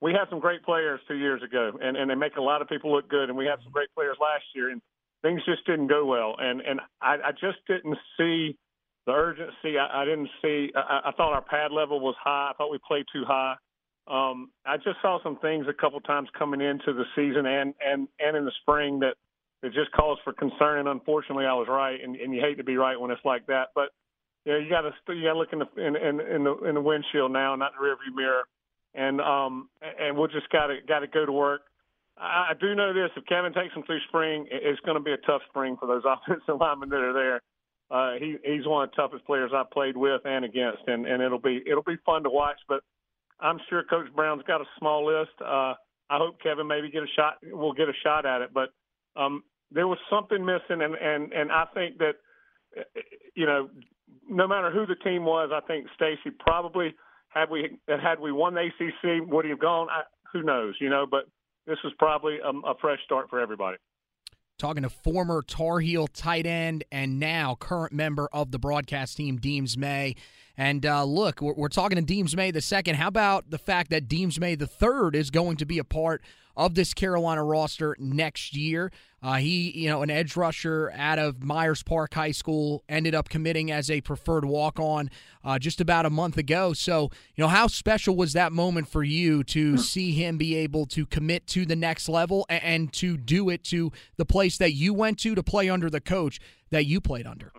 we 0.00 0.12
had 0.12 0.28
some 0.30 0.40
great 0.40 0.62
players 0.62 1.00
two 1.08 1.16
years 1.16 1.42
ago, 1.42 1.72
and, 1.80 1.96
and 1.96 2.10
they 2.10 2.14
make 2.14 2.36
a 2.36 2.42
lot 2.42 2.62
of 2.62 2.68
people 2.68 2.94
look 2.94 3.08
good. 3.08 3.28
And 3.28 3.36
we 3.36 3.46
had 3.46 3.58
some 3.62 3.72
great 3.72 3.88
players 3.94 4.16
last 4.20 4.44
year, 4.54 4.70
and 4.70 4.80
things 5.22 5.42
just 5.44 5.66
didn't 5.66 5.88
go 5.88 6.04
well. 6.06 6.36
And 6.38 6.60
and 6.60 6.80
I, 7.02 7.16
I 7.24 7.30
just 7.32 7.58
didn't 7.66 7.98
see 8.16 8.56
the 9.06 9.12
urgency. 9.12 9.78
I, 9.78 10.02
I 10.02 10.04
didn't 10.04 10.28
see. 10.40 10.70
I, 10.74 11.00
I 11.06 11.12
thought 11.16 11.32
our 11.32 11.42
pad 11.42 11.72
level 11.72 12.00
was 12.00 12.14
high. 12.22 12.50
I 12.50 12.56
thought 12.56 12.70
we 12.70 12.78
played 12.86 13.06
too 13.12 13.24
high. 13.26 13.54
Um, 14.08 14.50
I 14.64 14.76
just 14.76 14.96
saw 15.02 15.22
some 15.22 15.38
things 15.38 15.66
a 15.68 15.74
couple 15.74 16.00
times 16.00 16.28
coming 16.38 16.60
into 16.60 16.92
the 16.94 17.04
season 17.14 17.44
and 17.46 17.74
and 17.84 18.08
and 18.18 18.36
in 18.36 18.44
the 18.44 18.52
spring 18.62 19.00
that 19.00 19.14
that 19.62 19.72
just 19.72 19.92
caused 19.92 20.20
for 20.24 20.32
concern. 20.32 20.80
And 20.80 20.88
unfortunately, 20.88 21.44
I 21.44 21.54
was 21.54 21.66
right. 21.68 21.98
And, 22.02 22.16
and 22.16 22.34
you 22.34 22.40
hate 22.40 22.56
to 22.58 22.64
be 22.64 22.76
right 22.76 22.98
when 22.98 23.10
it's 23.10 23.24
like 23.24 23.46
that, 23.46 23.68
but 23.74 23.90
you 24.44 24.52
know, 24.52 24.58
you 24.58 24.70
got 24.70 24.82
to 24.82 25.14
you 25.14 25.24
got 25.24 25.34
to 25.34 25.38
look 25.38 25.52
in 25.52 25.58
the 25.58 25.68
in, 25.76 25.96
in, 25.96 26.20
in 26.20 26.44
the 26.44 26.54
in 26.68 26.74
the 26.74 26.80
windshield 26.80 27.32
now, 27.32 27.54
not 27.54 27.72
the 27.78 27.84
rearview 27.84 28.14
mirror, 28.14 28.44
and 28.94 29.20
um 29.20 29.68
and 30.00 30.16
we'll 30.16 30.28
just 30.28 30.48
got 30.50 30.68
to 30.68 30.76
got 30.86 31.00
to 31.00 31.06
go 31.06 31.26
to 31.26 31.32
work. 31.32 31.62
I, 32.16 32.50
I 32.50 32.52
do 32.58 32.74
know 32.74 32.94
this: 32.94 33.10
if 33.16 33.26
Kevin 33.26 33.52
takes 33.52 33.74
them 33.74 33.82
through 33.84 34.00
spring, 34.08 34.46
it's 34.50 34.80
going 34.80 34.96
to 34.96 35.02
be 35.02 35.12
a 35.12 35.18
tough 35.18 35.42
spring 35.50 35.76
for 35.78 35.86
those 35.86 36.02
offensive 36.06 36.60
linemen 36.60 36.88
that 36.88 36.96
are 36.96 37.12
there. 37.12 37.40
Uh, 37.90 38.18
he 38.18 38.36
he's 38.44 38.66
one 38.66 38.84
of 38.84 38.90
the 38.90 38.96
toughest 38.96 39.26
players 39.26 39.50
I've 39.54 39.70
played 39.70 39.96
with 39.96 40.22
and 40.24 40.44
against, 40.44 40.82
and 40.86 41.06
and 41.06 41.22
it'll 41.22 41.40
be 41.40 41.62
it'll 41.66 41.82
be 41.82 41.96
fun 42.06 42.22
to 42.22 42.30
watch. 42.30 42.58
But 42.68 42.80
I'm 43.40 43.58
sure 43.68 43.82
Coach 43.84 44.12
Brown's 44.14 44.42
got 44.46 44.60
a 44.60 44.66
small 44.78 45.06
list. 45.06 45.32
Uh, 45.40 45.74
I 46.10 46.16
hope 46.18 46.40
Kevin 46.42 46.66
maybe 46.66 46.90
get 46.90 47.02
a 47.02 47.12
shot. 47.14 47.34
We'll 47.42 47.72
get 47.72 47.88
a 47.88 47.92
shot 48.02 48.26
at 48.26 48.40
it, 48.40 48.50
but 48.52 48.70
um, 49.16 49.42
there 49.70 49.86
was 49.86 49.98
something 50.10 50.44
missing, 50.44 50.82
and 50.82 50.94
and 50.94 51.32
and 51.32 51.52
I 51.52 51.66
think 51.74 51.98
that 51.98 52.14
you 53.34 53.46
know 53.46 53.68
no 54.28 54.46
matter 54.46 54.70
who 54.70 54.86
the 54.86 54.96
team 54.96 55.24
was, 55.24 55.50
I 55.52 55.60
think 55.66 55.86
Stacy 55.94 56.34
probably 56.38 56.94
had 57.28 57.50
we 57.50 57.78
had 57.88 58.20
we 58.20 58.32
won 58.32 58.54
the 58.54 58.68
ACC, 58.68 59.28
would 59.30 59.44
he 59.44 59.50
have 59.50 59.60
gone? 59.60 59.88
I, 59.90 60.02
who 60.32 60.42
knows, 60.42 60.74
you 60.80 60.90
know? 60.90 61.06
But 61.10 61.24
this 61.66 61.78
was 61.84 61.92
probably 61.98 62.38
a, 62.44 62.50
a 62.68 62.74
fresh 62.80 62.98
start 63.04 63.30
for 63.30 63.40
everybody. 63.40 63.76
Talking 64.58 64.82
to 64.82 64.90
former 64.90 65.42
Tar 65.42 65.78
Heel 65.78 66.08
tight 66.08 66.46
end 66.46 66.84
and 66.90 67.20
now 67.20 67.54
current 67.54 67.92
member 67.92 68.28
of 68.32 68.50
the 68.50 68.58
broadcast 68.58 69.16
team, 69.16 69.36
Deems 69.36 69.76
May. 69.76 70.16
And 70.58 70.84
uh, 70.84 71.04
look, 71.04 71.40
we're, 71.40 71.54
we're, 71.54 71.68
talking 71.68 71.96
to 71.96 72.02
Deems 72.02 72.34
May 72.34 72.50
the 72.50 72.60
second. 72.60 72.96
How 72.96 73.06
about 73.06 73.50
the 73.50 73.58
fact 73.58 73.90
that 73.90 74.08
Deems 74.08 74.40
May 74.40 74.56
the 74.56 74.66
third 74.66 75.14
is 75.14 75.30
going 75.30 75.56
to 75.58 75.64
be 75.64 75.78
a 75.78 75.84
part 75.84 76.20
of 76.56 76.74
this 76.74 76.92
Carolina 76.92 77.44
roster 77.44 77.96
next 78.00 78.56
year? 78.56 78.90
Uh, 79.22 79.34
he, 79.34 79.70
you 79.70 79.88
know, 79.88 80.02
an 80.02 80.10
edge 80.10 80.36
rusher 80.36 80.92
out 80.96 81.20
of 81.20 81.44
Myers 81.44 81.84
Park 81.84 82.14
High 82.14 82.32
School, 82.32 82.82
ended 82.88 83.14
up 83.14 83.28
committing 83.28 83.70
as 83.70 83.88
a 83.88 84.00
preferred 84.00 84.44
walk 84.44 84.80
on 84.80 85.10
uh, 85.44 85.60
just 85.60 85.80
about 85.80 86.06
a 86.06 86.10
month 86.10 86.36
ago. 86.36 86.72
So, 86.72 87.02
you 87.36 87.42
know, 87.42 87.48
how 87.48 87.68
special 87.68 88.16
was 88.16 88.32
that 88.32 88.52
moment 88.52 88.88
for 88.88 89.04
you 89.04 89.44
to 89.44 89.78
see 89.78 90.10
him 90.10 90.38
be 90.38 90.56
able 90.56 90.86
to 90.86 91.06
commit 91.06 91.46
to 91.48 91.66
the 91.66 91.76
next 91.76 92.08
level 92.08 92.46
and, 92.48 92.64
and 92.64 92.92
to 92.94 93.16
do 93.16 93.48
it 93.48 93.62
to 93.64 93.92
the 94.16 94.24
place 94.24 94.58
that 94.58 94.72
you 94.72 94.92
went 94.92 95.20
to 95.20 95.36
to 95.36 95.42
play 95.44 95.70
under 95.70 95.88
the 95.88 96.00
coach 96.00 96.40
that 96.70 96.84
you 96.84 97.00
played 97.00 97.28
under? 97.28 97.52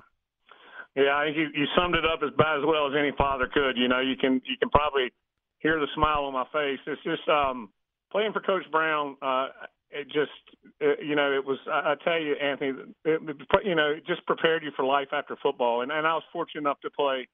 Yeah, 0.95 1.15
I 1.15 1.25
think 1.25 1.38
you, 1.38 1.47
you 1.54 1.65
summed 1.78 1.95
it 1.95 2.06
up 2.06 2.19
as 2.23 2.34
bad 2.38 2.58
as 2.58 2.65
well 2.65 2.88
as 2.88 2.93
any 2.97 3.12
father 3.17 3.47
could. 3.52 3.78
You 3.78 3.88
know, 3.88 3.99
you 3.99 4.15
can 4.17 4.41
you 4.45 4.58
can 4.60 4.69
probably 4.69 5.12
hear 5.60 5.80
the 5.80 5.88
smile 5.95 6.25
on 6.25 6.34
my 6.34 6.45
face. 6.52 6.80
It's 6.88 7.04
just 7.04 7.28
um, 7.30 7.69
playing 8.12 8.34
for 8.34 8.41
Coach 8.41 8.63
Brown. 8.71 9.15
Uh, 9.21 9.47
it 9.91 10.06
just, 10.06 10.32
it, 10.80 11.06
you 11.06 11.15
know, 11.15 11.32
it 11.32 11.45
was. 11.45 11.58
I, 11.67 11.93
I 11.93 11.95
tell 12.04 12.19
you, 12.19 12.34
Anthony, 12.34 12.73
it, 13.06 13.21
you 13.65 13.75
know, 13.75 13.91
it 13.91 14.06
just 14.06 14.25
prepared 14.25 14.63
you 14.63 14.71
for 14.75 14.86
life 14.86 15.10
after 15.12 15.36
football. 15.41 15.82
And 15.82 15.91
and 15.91 16.06
I 16.06 16.13
was 16.13 16.23
fortunate 16.34 16.62
enough 16.62 16.82
to 16.82 16.89
play 16.89 17.28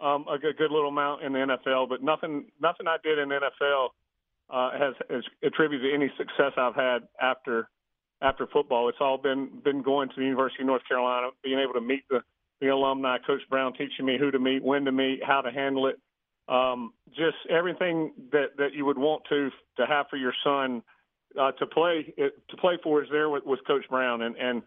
um, 0.00 0.26
a 0.28 0.38
good, 0.38 0.56
good 0.56 0.70
little 0.70 0.88
amount 0.88 1.22
in 1.22 1.32
the 1.32 1.38
NFL, 1.38 1.88
but 1.88 2.02
nothing, 2.02 2.46
nothing 2.60 2.86
I 2.88 2.96
did 3.02 3.18
in 3.18 3.28
the 3.28 3.36
NFL 3.36 3.88
uh, 4.50 4.78
has, 4.78 4.94
has 5.08 5.22
attributed 5.42 5.90
to 5.90 5.94
any 5.94 6.10
success 6.18 6.52
I've 6.56 6.74
had 6.74 7.08
after 7.20 7.68
after 8.20 8.46
football. 8.46 8.88
It's 8.88 8.98
all 9.00 9.18
been 9.18 9.50
been 9.64 9.82
going 9.82 10.08
to 10.08 10.14
the 10.16 10.24
University 10.24 10.62
of 10.62 10.66
North 10.66 10.82
Carolina, 10.88 11.28
being 11.42 11.58
able 11.58 11.74
to 11.74 11.80
meet 11.80 12.04
the 12.08 12.20
the 12.60 12.68
alumni, 12.68 13.18
Coach 13.26 13.42
Brown 13.50 13.72
teaching 13.72 14.06
me 14.06 14.16
who 14.18 14.30
to 14.30 14.38
meet, 14.38 14.62
when 14.62 14.84
to 14.84 14.92
meet, 14.92 15.20
how 15.24 15.40
to 15.40 15.50
handle 15.50 15.86
it. 15.86 15.96
Um, 16.48 16.92
just 17.08 17.36
everything 17.50 18.12
that, 18.32 18.56
that 18.58 18.74
you 18.74 18.84
would 18.84 18.98
want 18.98 19.22
to 19.30 19.50
to 19.78 19.86
have 19.86 20.06
for 20.10 20.16
your 20.16 20.34
son 20.44 20.82
uh, 21.40 21.52
to 21.52 21.66
play 21.66 22.12
to 22.16 22.56
play 22.58 22.78
for 22.82 23.02
is 23.02 23.08
there 23.10 23.30
with, 23.30 23.44
with 23.44 23.60
Coach 23.66 23.84
Brown, 23.88 24.22
and 24.22 24.36
and 24.36 24.62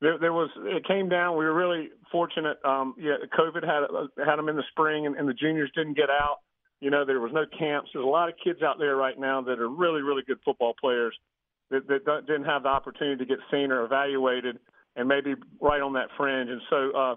there, 0.00 0.18
there 0.18 0.32
was 0.32 0.50
it 0.56 0.86
came 0.86 1.08
down. 1.08 1.36
We 1.36 1.44
were 1.44 1.54
really 1.54 1.90
fortunate. 2.10 2.58
Um, 2.64 2.94
yeah, 2.98 3.16
COVID 3.38 3.64
had 3.64 4.26
had 4.26 4.36
them 4.36 4.48
in 4.48 4.56
the 4.56 4.64
spring, 4.70 5.06
and, 5.06 5.16
and 5.16 5.28
the 5.28 5.34
juniors 5.34 5.70
didn't 5.74 5.96
get 5.96 6.10
out. 6.10 6.38
You 6.80 6.90
know, 6.90 7.04
there 7.04 7.20
was 7.20 7.32
no 7.32 7.44
camps. 7.58 7.90
There's 7.92 8.04
a 8.04 8.08
lot 8.08 8.28
of 8.28 8.34
kids 8.42 8.62
out 8.62 8.78
there 8.78 8.96
right 8.96 9.18
now 9.18 9.40
that 9.42 9.60
are 9.60 9.68
really 9.68 10.02
really 10.02 10.22
good 10.26 10.38
football 10.44 10.74
players 10.80 11.16
that, 11.70 11.86
that 11.88 12.26
didn't 12.26 12.44
have 12.44 12.64
the 12.64 12.68
opportunity 12.68 13.16
to 13.16 13.24
get 13.24 13.38
seen 13.50 13.70
or 13.70 13.84
evaluated, 13.84 14.58
and 14.96 15.08
maybe 15.08 15.34
right 15.60 15.80
on 15.80 15.92
that 15.94 16.08
fringe. 16.16 16.50
And 16.50 16.60
so, 16.68 16.90
uh, 16.96 17.14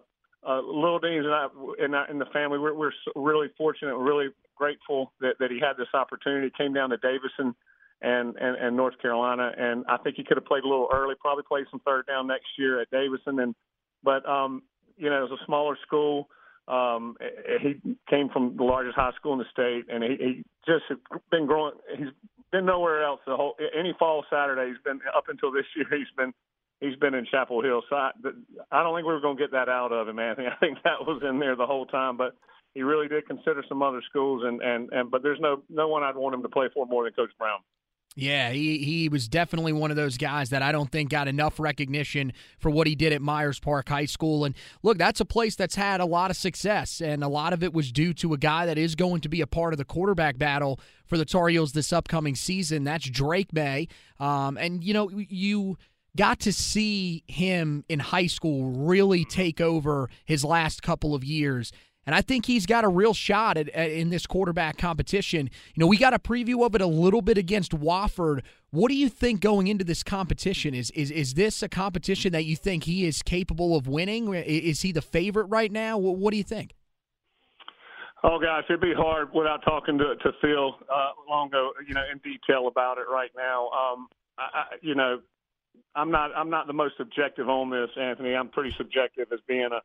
uh, 0.47 0.61
Little 0.61 0.99
Deems 0.99 1.25
and 1.25 1.33
I, 1.33 1.47
and, 1.79 1.95
I, 1.95 2.05
and 2.09 2.19
the 2.19 2.25
family, 2.33 2.59
we're, 2.59 2.73
we're 2.73 2.91
really 3.15 3.47
fortunate, 3.57 3.95
really 3.97 4.27
grateful 4.55 5.11
that, 5.21 5.35
that 5.39 5.51
he 5.51 5.59
had 5.59 5.77
this 5.77 5.87
opportunity. 5.93 6.51
Came 6.57 6.73
down 6.73 6.89
to 6.89 6.97
Davidson 6.97 7.55
and, 8.01 8.35
and, 8.35 8.57
and 8.57 8.75
North 8.75 8.99
Carolina. 9.01 9.51
And 9.57 9.85
I 9.87 9.97
think 9.97 10.17
he 10.17 10.23
could 10.23 10.37
have 10.37 10.45
played 10.45 10.63
a 10.63 10.67
little 10.67 10.89
early, 10.93 11.15
probably 11.19 11.43
played 11.47 11.65
some 11.71 11.79
third 11.85 12.05
down 12.05 12.27
next 12.27 12.47
year 12.57 12.81
at 12.81 12.91
Davidson. 12.91 13.39
And, 13.39 13.55
but, 14.03 14.27
um, 14.27 14.63
you 14.97 15.09
know, 15.09 15.25
it 15.25 15.31
was 15.31 15.39
a 15.41 15.45
smaller 15.45 15.77
school. 15.85 16.27
Um, 16.67 17.17
he 17.61 17.75
came 18.09 18.29
from 18.29 18.55
the 18.55 18.63
largest 18.63 18.95
high 18.95 19.11
school 19.17 19.33
in 19.33 19.39
the 19.39 19.45
state 19.51 19.85
and 19.93 20.03
he, 20.03 20.15
he 20.17 20.43
just 20.65 20.85
been 21.29 21.45
growing. 21.45 21.73
He's 21.97 22.07
been 22.51 22.65
nowhere 22.65 23.03
else 23.03 23.19
the 23.25 23.35
whole, 23.35 23.55
any 23.77 23.93
fall 23.99 24.23
Saturday. 24.29 24.69
He's 24.69 24.81
been 24.83 24.99
up 25.15 25.25
until 25.27 25.51
this 25.51 25.65
year. 25.75 25.87
He's 25.91 26.07
been, 26.17 26.33
he's 26.83 26.97
been 26.97 27.13
in 27.13 27.25
Chapel 27.25 27.61
Hill. 27.61 27.81
So 27.89 27.95
I, 27.95 28.11
I 28.71 28.83
don't 28.83 28.95
think 28.95 29.07
we 29.07 29.13
were 29.13 29.21
going 29.21 29.37
to 29.37 29.43
get 29.43 29.51
that 29.51 29.69
out 29.69 29.91
of 29.91 30.07
him, 30.07 30.19
Anthony. 30.19 30.47
I 30.51 30.55
think 30.59 30.77
that 30.83 31.01
was 31.01 31.21
in 31.27 31.39
there 31.39 31.55
the 31.55 31.65
whole 31.65 31.85
time, 31.85 32.17
but 32.17 32.35
he 32.73 32.83
really 32.83 33.07
did 33.07 33.27
consider 33.27 33.63
some 33.69 33.81
other 33.81 34.01
schools 34.09 34.43
and, 34.45 34.61
and, 34.61 34.89
and, 34.91 35.11
but 35.11 35.23
there's 35.23 35.39
no, 35.39 35.63
no 35.69 35.87
one 35.87 36.03
I'd 36.03 36.15
want 36.15 36.35
him 36.35 36.41
to 36.41 36.49
play 36.49 36.67
for 36.73 36.85
more 36.85 37.03
than 37.03 37.13
Coach 37.13 37.31
Brown. 37.37 37.59
Yeah, 38.15 38.51
he, 38.51 38.77
he 38.77 39.09
was 39.09 39.27
definitely 39.27 39.73
one 39.73 39.89
of 39.89 39.97
those 39.97 40.17
guys 40.17 40.51
that 40.51 40.61
I 40.61 40.71
don't 40.71 40.91
think 40.91 41.09
got 41.09 41.27
enough 41.27 41.59
recognition 41.59 42.33
for 42.59 42.69
what 42.69 42.85
he 42.85 42.93
did 42.93 43.11
at 43.11 43.23
Myers 43.23 43.59
Park 43.59 43.89
High 43.89 44.05
School. 44.05 44.45
And 44.45 44.53
look, 44.83 44.99
that's 44.99 45.19
a 45.19 45.25
place 45.25 45.55
that's 45.55 45.73
had 45.73 45.99
a 45.99 46.05
lot 46.05 46.29
of 46.29 46.37
success, 46.37 47.01
and 47.01 47.23
a 47.23 47.27
lot 47.27 47.53
of 47.53 47.63
it 47.63 47.73
was 47.73 47.91
due 47.91 48.13
to 48.15 48.33
a 48.33 48.37
guy 48.37 48.67
that 48.67 48.77
is 48.77 48.93
going 48.93 49.21
to 49.21 49.29
be 49.29 49.41
a 49.41 49.47
part 49.47 49.73
of 49.73 49.79
the 49.79 49.85
quarterback 49.85 50.37
battle 50.37 50.79
for 51.07 51.17
the 51.17 51.25
Tar 51.25 51.47
Heels 51.47 51.71
this 51.71 51.91
upcoming 51.91 52.35
season. 52.35 52.83
That's 52.83 53.09
Drake 53.09 53.51
Maye. 53.51 53.87
Um, 54.19 54.57
and, 54.57 54.83
you 54.83 54.93
know, 54.93 55.09
you 55.09 55.77
got 56.15 56.39
to 56.41 56.53
see 56.53 57.23
him 57.27 57.83
in 57.89 57.99
high 57.99 58.27
school 58.27 58.71
really 58.71 59.25
take 59.25 59.59
over 59.59 60.09
his 60.25 60.43
last 60.43 60.83
couple 60.83 61.15
of 61.15 61.23
years 61.23 61.71
and 62.05 62.13
I 62.13 62.21
think 62.21 62.45
he's 62.45 62.65
got 62.65 62.83
a 62.83 62.89
real 62.89 63.13
shot 63.13 63.57
at, 63.57 63.69
at, 63.69 63.91
in 63.91 64.09
this 64.09 64.25
quarterback 64.25 64.77
competition. 64.77 65.49
You 65.73 65.81
know, 65.81 65.87
we 65.87 65.97
got 65.97 66.13
a 66.13 66.19
preview 66.19 66.65
of 66.65 66.75
it 66.75 66.81
a 66.81 66.87
little 66.87 67.21
bit 67.21 67.37
against 67.37 67.71
Wofford. 67.71 68.41
What 68.71 68.89
do 68.89 68.95
you 68.95 69.07
think 69.07 69.39
going 69.39 69.67
into 69.67 69.83
this 69.83 70.03
competition? 70.03 70.73
Is 70.73 70.91
is 70.91 71.11
is 71.11 71.35
this 71.35 71.63
a 71.63 71.69
competition 71.69 72.33
that 72.33 72.43
you 72.43 72.55
think 72.55 72.83
he 72.83 73.05
is 73.05 73.21
capable 73.21 73.75
of 73.75 73.87
winning? 73.87 74.33
Is 74.33 74.81
he 74.81 74.91
the 74.91 75.01
favorite 75.01 75.45
right 75.45 75.71
now? 75.71 75.97
What, 75.97 76.17
what 76.17 76.31
do 76.31 76.37
you 76.37 76.43
think? 76.43 76.73
Oh 78.23 78.39
gosh, 78.39 78.63
it'd 78.69 78.81
be 78.81 78.93
hard 78.95 79.33
without 79.33 79.63
talking 79.63 79.97
to 79.99 80.15
to 80.15 80.31
Phil 80.41 80.75
uh, 80.93 81.11
Longo, 81.29 81.71
you 81.87 81.93
know, 81.93 82.03
in 82.11 82.17
detail 82.19 82.67
about 82.67 82.97
it 82.97 83.05
right 83.09 83.31
now. 83.37 83.69
Um, 83.69 84.07
I, 84.37 84.63
you 84.81 84.95
know, 84.95 85.19
I'm 85.95 86.11
not 86.11 86.31
I'm 86.35 86.49
not 86.49 86.67
the 86.67 86.73
most 86.73 86.95
objective 86.99 87.49
on 87.49 87.69
this, 87.69 87.89
Anthony. 87.99 88.35
I'm 88.35 88.49
pretty 88.49 88.73
subjective 88.77 89.27
as 89.31 89.39
being 89.47 89.69
a 89.71 89.81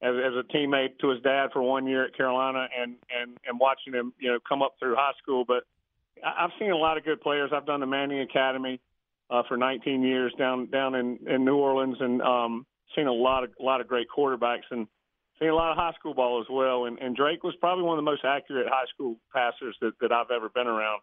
as, 0.00 0.14
as 0.14 0.32
a 0.34 0.56
teammate 0.56 0.98
to 1.00 1.08
his 1.08 1.20
dad 1.22 1.50
for 1.52 1.62
one 1.62 1.86
year 1.86 2.04
at 2.04 2.16
Carolina 2.16 2.68
and 2.78 2.96
and 3.10 3.36
and 3.46 3.58
watching 3.58 3.92
him 3.92 4.12
you 4.18 4.30
know 4.30 4.38
come 4.48 4.62
up 4.62 4.74
through 4.78 4.94
high 4.94 5.12
school. 5.22 5.44
But 5.46 5.64
I've 6.24 6.50
seen 6.58 6.70
a 6.70 6.76
lot 6.76 6.96
of 6.96 7.04
good 7.04 7.20
players. 7.20 7.50
I've 7.54 7.66
done 7.66 7.80
the 7.80 7.86
Manning 7.86 8.20
Academy 8.20 8.80
uh, 9.30 9.42
for 9.48 9.56
19 9.56 10.02
years 10.02 10.32
down 10.38 10.66
down 10.66 10.94
in 10.94 11.18
in 11.26 11.44
New 11.44 11.56
Orleans, 11.56 11.96
and 12.00 12.22
um, 12.22 12.66
seen 12.94 13.06
a 13.06 13.12
lot 13.12 13.44
of 13.44 13.50
a 13.60 13.62
lot 13.62 13.80
of 13.80 13.88
great 13.88 14.06
quarterbacks 14.08 14.70
and 14.70 14.86
seen 15.38 15.48
a 15.48 15.54
lot 15.54 15.70
of 15.70 15.76
high 15.76 15.92
school 15.98 16.14
ball 16.14 16.40
as 16.40 16.46
well. 16.50 16.86
And, 16.86 16.98
and 16.98 17.16
Drake 17.16 17.42
was 17.44 17.54
probably 17.60 17.84
one 17.84 17.98
of 17.98 18.04
the 18.04 18.10
most 18.10 18.24
accurate 18.24 18.66
high 18.68 18.86
school 18.92 19.16
passers 19.32 19.76
that, 19.80 19.92
that 20.00 20.12
I've 20.12 20.30
ever 20.34 20.48
been 20.48 20.66
around. 20.66 21.00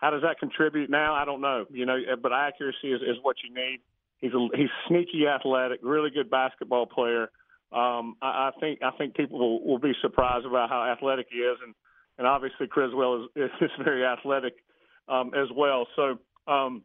How 0.00 0.10
does 0.10 0.22
that 0.22 0.38
contribute 0.38 0.90
now? 0.90 1.14
I 1.14 1.24
don't 1.24 1.40
know. 1.40 1.66
You 1.70 1.86
know, 1.86 1.98
but 2.22 2.32
accuracy 2.32 2.92
is, 2.92 3.02
is 3.02 3.16
what 3.22 3.36
you 3.42 3.54
need. 3.54 3.80
He's 4.18 4.32
a, 4.32 4.48
he's 4.56 4.70
sneaky 4.88 5.26
athletic, 5.26 5.80
really 5.82 6.10
good 6.10 6.30
basketball 6.30 6.86
player. 6.86 7.30
Um, 7.72 8.16
I, 8.22 8.48
I 8.48 8.50
think 8.60 8.80
I 8.82 8.90
think 8.96 9.14
people 9.14 9.38
will, 9.38 9.66
will 9.66 9.78
be 9.78 9.92
surprised 10.00 10.46
about 10.46 10.70
how 10.70 10.84
athletic 10.84 11.26
he 11.30 11.38
is, 11.38 11.58
and 11.64 11.74
and 12.16 12.26
obviously 12.26 12.66
Criswell 12.66 13.28
is, 13.36 13.50
is 13.60 13.70
very 13.84 14.04
athletic 14.04 14.54
um, 15.08 15.32
as 15.34 15.48
well. 15.54 15.86
So 15.96 16.18
um, 16.50 16.82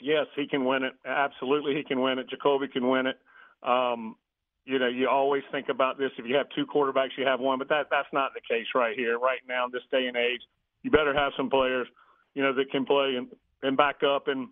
yes, 0.00 0.26
he 0.34 0.46
can 0.46 0.64
win 0.64 0.82
it. 0.82 0.94
Absolutely, 1.06 1.74
he 1.74 1.84
can 1.84 2.00
win 2.00 2.18
it. 2.18 2.26
Jacolby 2.30 2.72
can 2.72 2.88
win 2.88 3.06
it. 3.06 3.18
Um, 3.62 4.16
you 4.64 4.78
know, 4.78 4.88
you 4.88 5.08
always 5.08 5.42
think 5.50 5.68
about 5.70 5.98
this. 5.98 6.10
If 6.18 6.26
you 6.26 6.36
have 6.36 6.46
two 6.54 6.66
quarterbacks, 6.66 7.16
you 7.16 7.24
have 7.24 7.40
one, 7.40 7.58
but 7.58 7.68
that 7.70 7.86
that's 7.90 8.08
not 8.12 8.32
the 8.34 8.40
case 8.40 8.66
right 8.74 8.96
here, 8.96 9.18
right 9.18 9.40
now, 9.48 9.66
in 9.66 9.72
this 9.72 9.82
day 9.90 10.06
and 10.06 10.16
age. 10.16 10.42
You 10.82 10.90
better 10.90 11.14
have 11.14 11.32
some 11.36 11.48
players, 11.48 11.88
you 12.34 12.42
know, 12.42 12.54
that 12.54 12.70
can 12.70 12.84
play 12.84 13.14
and 13.16 13.28
and 13.62 13.76
back 13.76 14.02
up, 14.02 14.28
and 14.28 14.48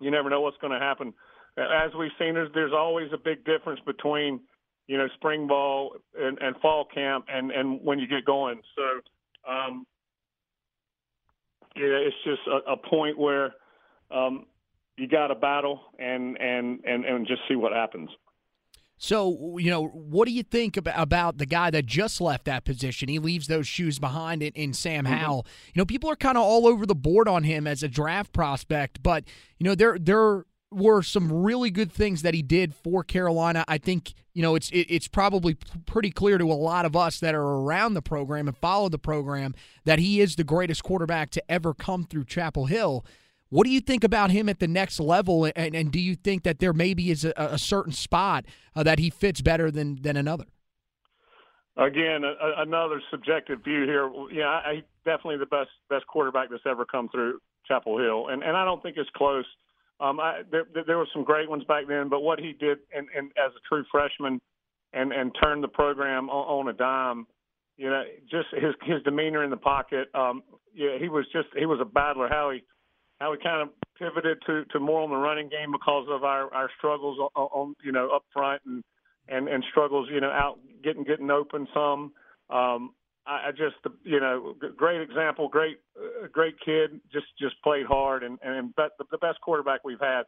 you 0.00 0.10
never 0.10 0.30
know 0.30 0.40
what's 0.40 0.56
going 0.58 0.72
to 0.72 0.78
happen. 0.78 1.12
As 1.58 1.92
we've 1.98 2.10
seen, 2.18 2.34
there's 2.34 2.50
there's 2.54 2.72
always 2.72 3.08
a 3.12 3.18
big 3.18 3.44
difference 3.44 3.80
between, 3.84 4.40
you 4.86 4.96
know, 4.96 5.06
spring 5.14 5.46
ball 5.46 5.96
and, 6.18 6.38
and 6.38 6.56
fall 6.62 6.86
camp, 6.92 7.26
and 7.28 7.50
and 7.50 7.80
when 7.82 7.98
you 7.98 8.06
get 8.06 8.24
going. 8.24 8.60
So, 8.74 9.52
um, 9.52 9.86
yeah, 11.76 11.84
it's 11.84 12.16
just 12.24 12.40
a, 12.46 12.72
a 12.72 12.76
point 12.76 13.18
where 13.18 13.52
um, 14.10 14.46
you 14.96 15.08
got 15.08 15.28
to 15.28 15.34
battle 15.34 15.80
and 15.98 16.40
and 16.40 16.80
and 16.84 17.04
and 17.04 17.26
just 17.26 17.42
see 17.48 17.56
what 17.56 17.72
happens. 17.72 18.10
So, 19.02 19.58
you 19.58 19.68
know, 19.68 19.86
what 19.88 20.28
do 20.28 20.32
you 20.32 20.44
think 20.44 20.76
about, 20.76 20.94
about 20.96 21.38
the 21.38 21.44
guy 21.44 21.70
that 21.70 21.86
just 21.86 22.20
left 22.20 22.44
that 22.44 22.64
position? 22.64 23.08
He 23.08 23.18
leaves 23.18 23.48
those 23.48 23.66
shoes 23.66 23.98
behind 23.98 24.44
in, 24.44 24.52
in 24.52 24.72
Sam 24.72 25.04
mm-hmm. 25.04 25.14
Howell. 25.14 25.44
You 25.74 25.80
know, 25.80 25.84
people 25.84 26.08
are 26.08 26.14
kind 26.14 26.38
of 26.38 26.44
all 26.44 26.68
over 26.68 26.86
the 26.86 26.94
board 26.94 27.26
on 27.26 27.42
him 27.42 27.66
as 27.66 27.82
a 27.82 27.88
draft 27.88 28.32
prospect, 28.32 29.02
but 29.02 29.24
you 29.58 29.64
know, 29.64 29.74
there 29.74 29.98
there 29.98 30.44
were 30.70 31.02
some 31.02 31.32
really 31.32 31.68
good 31.68 31.90
things 31.90 32.22
that 32.22 32.32
he 32.32 32.42
did 32.42 32.76
for 32.76 33.02
Carolina. 33.02 33.64
I 33.66 33.78
think 33.78 34.14
you 34.34 34.42
know 34.42 34.54
it's 34.54 34.70
it, 34.70 34.86
it's 34.88 35.08
probably 35.08 35.56
pretty 35.84 36.12
clear 36.12 36.38
to 36.38 36.44
a 36.44 36.54
lot 36.54 36.84
of 36.84 36.94
us 36.94 37.18
that 37.18 37.34
are 37.34 37.42
around 37.42 37.94
the 37.94 38.02
program 38.02 38.46
and 38.46 38.56
follow 38.56 38.88
the 38.88 39.00
program 39.00 39.52
that 39.84 39.98
he 39.98 40.20
is 40.20 40.36
the 40.36 40.44
greatest 40.44 40.84
quarterback 40.84 41.30
to 41.30 41.42
ever 41.50 41.74
come 41.74 42.04
through 42.04 42.26
Chapel 42.26 42.66
Hill. 42.66 43.04
What 43.52 43.66
do 43.66 43.70
you 43.70 43.82
think 43.82 44.02
about 44.02 44.30
him 44.30 44.48
at 44.48 44.60
the 44.60 44.66
next 44.66 44.98
level, 44.98 45.44
and, 45.44 45.74
and 45.74 45.92
do 45.92 46.00
you 46.00 46.14
think 46.14 46.42
that 46.44 46.58
there 46.58 46.72
maybe 46.72 47.10
is 47.10 47.26
a, 47.26 47.34
a 47.36 47.58
certain 47.58 47.92
spot 47.92 48.46
uh, 48.74 48.82
that 48.82 48.98
he 48.98 49.10
fits 49.10 49.42
better 49.42 49.70
than 49.70 50.00
than 50.00 50.16
another? 50.16 50.46
Again, 51.76 52.24
a, 52.24 52.62
another 52.62 53.02
subjective 53.10 53.62
view 53.62 53.82
here. 53.82 54.10
Yeah, 54.32 54.46
I, 54.46 54.82
definitely 55.04 55.36
the 55.36 55.44
best 55.44 55.68
best 55.90 56.06
quarterback 56.06 56.48
that's 56.48 56.62
ever 56.64 56.86
come 56.86 57.10
through 57.10 57.40
Chapel 57.68 57.98
Hill, 57.98 58.28
and 58.28 58.42
and 58.42 58.56
I 58.56 58.64
don't 58.64 58.82
think 58.82 58.96
it's 58.96 59.10
close. 59.14 59.44
Um, 60.00 60.18
I, 60.18 60.44
there, 60.50 60.64
there 60.86 60.96
were 60.96 61.08
some 61.12 61.22
great 61.22 61.50
ones 61.50 61.64
back 61.64 61.86
then, 61.86 62.08
but 62.08 62.20
what 62.20 62.38
he 62.38 62.54
did, 62.58 62.78
and, 62.96 63.06
and 63.14 63.32
as 63.36 63.52
a 63.52 63.60
true 63.68 63.84
freshman, 63.92 64.40
and 64.94 65.12
and 65.12 65.30
turned 65.42 65.62
the 65.62 65.68
program 65.68 66.30
on, 66.30 66.66
on 66.66 66.68
a 66.68 66.72
dime. 66.72 67.26
You 67.76 67.90
know, 67.90 68.02
just 68.30 68.48
his 68.52 68.74
his 68.82 69.02
demeanor 69.02 69.44
in 69.44 69.50
the 69.50 69.58
pocket. 69.58 70.08
Um, 70.14 70.42
yeah, 70.74 70.96
he 70.98 71.10
was 71.10 71.26
just 71.34 71.48
he 71.54 71.66
was 71.66 71.80
a 71.82 71.84
battler. 71.84 72.28
How 72.30 72.50
he 72.50 72.62
how 73.22 73.30
we 73.30 73.38
kind 73.38 73.62
of 73.62 73.68
pivoted 73.96 74.38
to, 74.46 74.64
to 74.72 74.80
more 74.80 75.00
on 75.00 75.10
the 75.10 75.16
running 75.16 75.48
game 75.48 75.70
because 75.70 76.08
of 76.10 76.24
our, 76.24 76.52
our 76.52 76.68
struggles 76.76 77.18
on, 77.36 77.48
on 77.52 77.74
you 77.84 77.92
know 77.92 78.10
up 78.10 78.24
front 78.32 78.60
and, 78.66 78.82
and 79.28 79.46
and 79.46 79.62
struggles 79.70 80.08
you 80.12 80.20
know 80.20 80.30
out 80.30 80.58
getting 80.82 81.04
getting 81.04 81.30
open 81.30 81.68
some. 81.72 82.12
Um, 82.50 82.90
I, 83.24 83.48
I 83.48 83.50
just 83.52 83.76
you 84.02 84.18
know 84.18 84.54
great 84.76 85.00
example, 85.00 85.48
great 85.48 85.78
uh, 85.96 86.26
great 86.32 86.56
kid, 86.64 87.00
just 87.12 87.26
just 87.40 87.54
played 87.62 87.86
hard 87.86 88.24
and 88.24 88.40
and 88.42 88.74
bet 88.74 88.90
the, 88.98 89.04
the 89.12 89.18
best 89.18 89.40
quarterback 89.40 89.84
we've 89.84 90.00
had. 90.00 90.22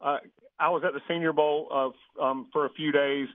Uh, 0.00 0.18
I 0.60 0.68
was 0.68 0.82
at 0.86 0.92
the 0.92 1.00
Senior 1.08 1.32
Bowl 1.32 1.66
of 1.72 1.92
um, 2.22 2.46
for 2.52 2.66
a 2.66 2.70
few 2.70 2.92
days 2.92 3.26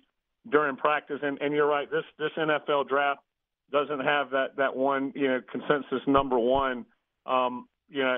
during 0.49 0.77
practice, 0.77 1.19
and, 1.21 1.37
and 1.41 1.53
you're 1.53 1.67
right. 1.67 1.91
This 1.91 2.05
this 2.17 2.31
NFL 2.37 2.87
draft 2.87 3.19
doesn't 3.73 3.99
have 3.99 4.29
that 4.29 4.55
that 4.55 4.73
one 4.73 5.11
you 5.15 5.27
know 5.27 5.41
consensus 5.51 5.99
number 6.07 6.39
one. 6.39 6.85
Um, 7.25 7.67
you 7.91 8.03
know, 8.03 8.17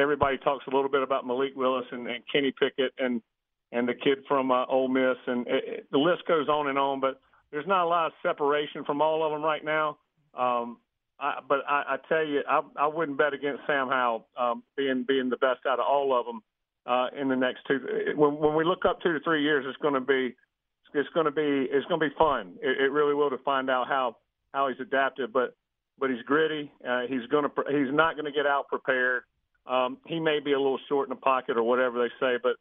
everybody 0.00 0.38
talks 0.38 0.66
a 0.66 0.74
little 0.74 0.90
bit 0.90 1.02
about 1.02 1.26
Malik 1.26 1.52
Willis 1.56 1.86
and, 1.90 2.06
and 2.06 2.22
Kenny 2.30 2.52
Pickett 2.52 2.92
and 2.98 3.22
and 3.70 3.86
the 3.86 3.94
kid 3.94 4.18
from 4.26 4.50
uh, 4.50 4.64
Ole 4.66 4.88
Miss, 4.88 5.16
and 5.26 5.46
it, 5.46 5.64
it, 5.66 5.86
the 5.92 5.98
list 5.98 6.22
goes 6.26 6.48
on 6.48 6.68
and 6.68 6.78
on. 6.78 7.00
But 7.00 7.20
there's 7.50 7.66
not 7.66 7.84
a 7.84 7.88
lot 7.88 8.06
of 8.06 8.12
separation 8.22 8.84
from 8.84 9.02
all 9.02 9.24
of 9.24 9.32
them 9.32 9.42
right 9.42 9.64
now. 9.64 9.98
Um, 10.38 10.78
I, 11.20 11.40
but 11.46 11.60
I, 11.68 11.82
I 11.94 11.96
tell 12.08 12.24
you, 12.24 12.42
I, 12.48 12.60
I 12.76 12.86
wouldn't 12.86 13.18
bet 13.18 13.34
against 13.34 13.62
Sam 13.66 13.88
Howell 13.88 14.26
um, 14.38 14.62
being 14.76 15.04
being 15.06 15.30
the 15.30 15.36
best 15.36 15.60
out 15.66 15.80
of 15.80 15.86
all 15.86 16.18
of 16.18 16.26
them 16.26 16.42
uh, 16.86 17.08
in 17.20 17.28
the 17.28 17.36
next 17.36 17.60
two. 17.66 17.80
When, 18.14 18.38
when 18.38 18.54
we 18.54 18.64
look 18.64 18.84
up 18.88 19.00
two 19.02 19.12
to 19.12 19.20
three 19.20 19.42
years, 19.42 19.64
it's 19.66 19.78
going 19.78 19.94
to 19.94 20.00
be 20.00 20.34
it's 20.94 21.08
going 21.14 21.26
to 21.26 21.32
be 21.32 21.66
it's 21.70 21.86
going 21.86 22.00
to 22.00 22.08
be 22.08 22.14
fun. 22.18 22.54
It, 22.62 22.82
it 22.82 22.92
really 22.92 23.14
will 23.14 23.30
to 23.30 23.38
find 23.38 23.68
out 23.68 23.88
how 23.88 24.16
how 24.52 24.68
he's 24.68 24.80
adapted. 24.80 25.32
But 25.32 25.54
but 25.98 26.10
he's 26.10 26.22
gritty. 26.22 26.70
Uh, 26.86 27.02
he's 27.08 27.26
to 27.44 27.50
he's 27.68 27.92
not 27.92 28.16
to 28.26 28.32
get 28.32 28.46
out 28.46 28.68
prepared. 28.68 29.22
Um, 29.66 29.98
he 30.06 30.18
may 30.18 30.40
be 30.40 30.52
a 30.52 30.58
little 30.58 30.78
short 30.88 31.08
in 31.08 31.10
the 31.10 31.20
pocket 31.20 31.56
or 31.56 31.62
whatever 31.62 31.98
they 31.98 32.12
say, 32.18 32.38
but 32.42 32.56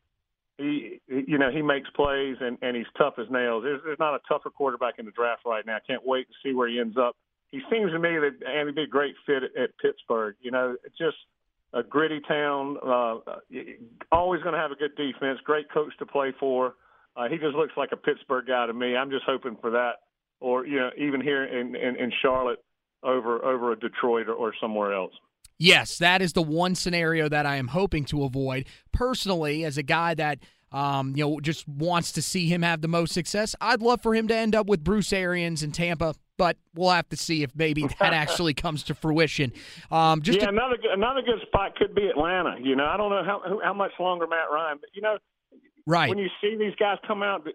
he, 0.58 1.00
you 1.08 1.38
know, 1.38 1.52
he 1.52 1.62
makes 1.62 1.89
plays 1.91 2.36
and, 2.41 2.58
and 2.62 2.76
he's 2.76 2.88
tough 2.97 3.13
as 3.17 3.28
nails. 3.30 3.63
There's, 3.63 3.80
there's 3.86 4.00
not 4.00 4.15
a 4.15 4.19
tougher 4.28 4.50
quarterback 4.50 4.95
in 4.97 5.06
the 5.06 5.12
draft 5.12 5.43
right 5.45 5.65
now. 5.65 5.78
I 5.78 5.80
can't 5.88 6.06
wait 6.06 6.28
to 6.28 6.34
see 6.43 6.54
where 6.54 6.67
he 6.67 6.80
ends 6.80 6.97
up. 6.97 7.15
He 7.52 7.62
seems 7.71 7.91
to 7.91 8.00
me 8.00 8.17
that 8.17 8.45
Andy 8.45 8.73
be 8.73 8.84
a 8.84 8.88
great 8.88 9.15
fit 9.26 9.43
at, 9.43 9.56
at 9.56 9.69
Pittsburgh. 9.78 10.36
You 10.41 10.52
know, 10.52 10.76
just 10.97 11.15
a 11.73 11.84
gritty 11.84 12.19
town. 12.28 12.78
Uh, 12.86 13.17
always 14.12 14.41
going 14.41 14.54
to 14.54 14.60
have 14.60 14.71
a 14.71 14.76
good 14.76 14.95
defense. 14.97 15.39
Great 15.45 15.71
coach 15.71 15.93
to 16.00 16.06
play 16.06 16.34
for. 16.38 16.76
Uh, 17.15 17.30
he 17.30 17.38
just 17.38 17.56
looks 17.56 17.73
like 17.78 17.91
a 17.93 17.97
Pittsburgh 17.97 18.47
guy 18.47 18.67
to 18.67 18.73
me. 18.73 18.95
I'm 18.97 19.10
just 19.10 19.23
hoping 19.26 19.58
for 19.62 19.71
that, 19.71 19.93
or 20.39 20.65
you 20.65 20.78
know, 20.78 20.89
even 20.97 21.21
here 21.21 21.45
in 21.45 21.76
in, 21.76 21.95
in 21.95 22.12
Charlotte 22.21 22.63
over 23.04 23.44
over 23.44 23.72
a 23.72 23.80
Detroit 23.80 24.28
or, 24.28 24.34
or 24.34 24.54
somewhere 24.60 24.94
else. 24.94 25.14
Yes, 25.60 25.98
that 25.98 26.22
is 26.22 26.34
the 26.34 26.42
one 26.42 26.76
scenario 26.76 27.28
that 27.30 27.46
I 27.46 27.56
am 27.56 27.70
hoping 27.70 28.06
to 28.06 28.24
avoid. 28.24 28.68
Personally, 28.92 29.64
as 29.66 29.78
a 29.78 29.84
guy 29.84 30.14
that 30.14 30.40
um, 30.72 31.14
you 31.16 31.24
know 31.24 31.40
just 31.40 31.68
wants 31.68 32.12
to 32.14 32.22
see 32.22 32.48
him 32.48 32.62
have 32.62 32.82
the 32.82 32.88
most 32.88 33.14
success, 33.14 33.56
I'd 33.62 33.82
love 33.82 34.02
for 34.02 34.14
him 34.14 34.28
to 34.28 34.36
end 34.36 34.56
up 34.56 34.68
with 34.68 34.84
Bruce 34.84 35.12
Arians 35.14 35.64
in 35.64 35.72
Tampa. 35.72 36.14
But 36.38 36.58
we'll 36.76 36.92
have 36.92 37.10
to 37.10 37.18
see 37.18 37.42
if 37.42 37.56
maybe 37.56 37.88
that 37.88 37.96
actually 38.14 38.54
comes 38.54 38.84
to 38.84 38.94
fruition. 38.94 39.52
Um, 39.90 40.22
just 40.22 40.38
yeah, 40.38 40.46
to- 40.46 40.52
another 40.52 40.78
another 40.92 41.22
good 41.22 41.42
spot 41.48 41.76
could 41.76 41.96
be 41.96 42.06
Atlanta. 42.08 42.58
You 42.62 42.76
know, 42.76 42.86
I 42.86 42.96
don't 42.98 43.10
know 43.10 43.24
how 43.24 43.60
how 43.64 43.74
much 43.74 43.92
longer 44.00 44.28
Matt 44.28 44.52
Ryan, 44.52 44.78
but 44.80 44.90
you 44.94 45.02
know, 45.02 45.18
right 45.88 46.10
when 46.10 46.20
you 46.20 46.30
see 46.40 46.56
these 46.56 46.76
guys 46.80 46.98
come 47.08 47.24
out, 47.24 47.48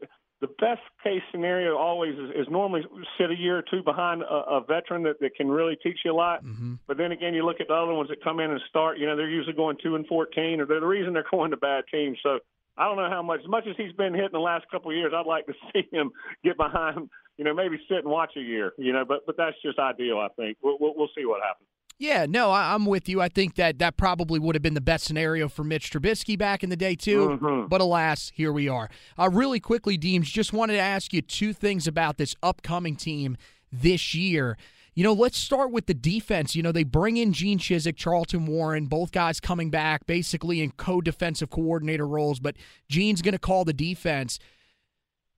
the 0.42 0.48
best 0.58 0.82
case 1.04 1.22
scenario 1.30 1.76
always 1.76 2.18
is, 2.18 2.30
is 2.34 2.46
normally 2.50 2.82
sit 3.16 3.30
a 3.30 3.36
year 3.36 3.56
or 3.56 3.62
two 3.62 3.80
behind 3.80 4.22
a, 4.22 4.58
a 4.58 4.60
veteran 4.60 5.04
that, 5.04 5.20
that 5.20 5.36
can 5.36 5.48
really 5.48 5.76
teach 5.80 6.00
you 6.04 6.12
a 6.12 6.18
lot. 6.18 6.44
Mm-hmm. 6.44 6.74
But 6.88 6.98
then 6.98 7.12
again, 7.12 7.32
you 7.32 7.46
look 7.46 7.60
at 7.60 7.68
the 7.68 7.74
other 7.74 7.94
ones 7.94 8.08
that 8.08 8.22
come 8.24 8.40
in 8.40 8.50
and 8.50 8.60
start. 8.68 8.98
You 8.98 9.06
know, 9.06 9.16
they're 9.16 9.30
usually 9.30 9.54
going 9.54 9.76
two 9.80 9.94
and 9.94 10.04
fourteen, 10.08 10.60
or 10.60 10.66
they're 10.66 10.80
the 10.80 10.86
reason 10.86 11.12
they're 11.12 11.24
going 11.30 11.52
to 11.52 11.56
bad 11.56 11.84
teams. 11.92 12.18
So 12.24 12.40
I 12.76 12.86
don't 12.86 12.96
know 12.96 13.08
how 13.08 13.22
much. 13.22 13.40
As 13.44 13.48
much 13.48 13.64
as 13.70 13.76
he's 13.76 13.92
been 13.92 14.14
hit 14.14 14.26
in 14.26 14.32
the 14.32 14.40
last 14.40 14.66
couple 14.68 14.90
of 14.90 14.96
years, 14.96 15.12
I'd 15.14 15.26
like 15.26 15.46
to 15.46 15.54
see 15.72 15.86
him 15.92 16.10
get 16.44 16.56
behind. 16.56 17.08
You 17.38 17.44
know, 17.44 17.54
maybe 17.54 17.78
sit 17.88 17.98
and 17.98 18.10
watch 18.10 18.32
a 18.36 18.40
year. 18.40 18.72
You 18.76 18.92
know, 18.92 19.04
but 19.06 19.24
but 19.24 19.36
that's 19.36 19.56
just 19.64 19.78
ideal. 19.78 20.18
I 20.18 20.28
think 20.34 20.58
we'll 20.60 20.76
we'll, 20.80 20.94
we'll 20.96 21.10
see 21.16 21.24
what 21.24 21.40
happens. 21.40 21.68
Yeah, 21.98 22.26
no, 22.28 22.50
I, 22.50 22.74
am 22.74 22.86
with 22.86 23.08
you. 23.08 23.20
I 23.20 23.28
think 23.28 23.54
that 23.56 23.78
that 23.78 23.96
probably 23.96 24.40
would 24.40 24.56
have 24.56 24.62
been 24.62 24.74
the 24.74 24.80
best 24.80 25.04
scenario 25.04 25.48
for 25.48 25.62
Mitch 25.62 25.90
Trubisky 25.90 26.36
back 26.36 26.64
in 26.64 26.70
the 26.70 26.76
day 26.76 26.96
too. 26.96 27.38
Mm-hmm. 27.40 27.66
But 27.68 27.80
alas, 27.80 28.32
here 28.34 28.52
we 28.52 28.68
are. 28.68 28.90
Uh, 29.18 29.30
really 29.30 29.60
quickly, 29.60 29.96
Deems, 29.96 30.28
just 30.28 30.52
wanted 30.52 30.74
to 30.74 30.80
ask 30.80 31.12
you 31.12 31.22
two 31.22 31.52
things 31.52 31.86
about 31.86 32.16
this 32.16 32.34
upcoming 32.42 32.96
team 32.96 33.36
this 33.70 34.14
year. 34.14 34.56
You 34.94 35.04
know, 35.04 35.12
let's 35.12 35.38
start 35.38 35.70
with 35.70 35.86
the 35.86 35.94
defense. 35.94 36.54
You 36.54 36.62
know, 36.62 36.72
they 36.72 36.84
bring 36.84 37.16
in 37.16 37.32
Gene 37.32 37.58
Chizik, 37.58 37.96
Charlton 37.96 38.46
Warren, 38.46 38.86
both 38.86 39.10
guys 39.10 39.40
coming 39.40 39.70
back 39.70 40.04
basically 40.06 40.60
in 40.60 40.72
co-defensive 40.72 41.48
coordinator 41.48 42.06
roles, 42.06 42.40
but 42.40 42.56
Gene's 42.88 43.22
going 43.22 43.32
to 43.32 43.38
call 43.38 43.64
the 43.64 43.72
defense. 43.72 44.38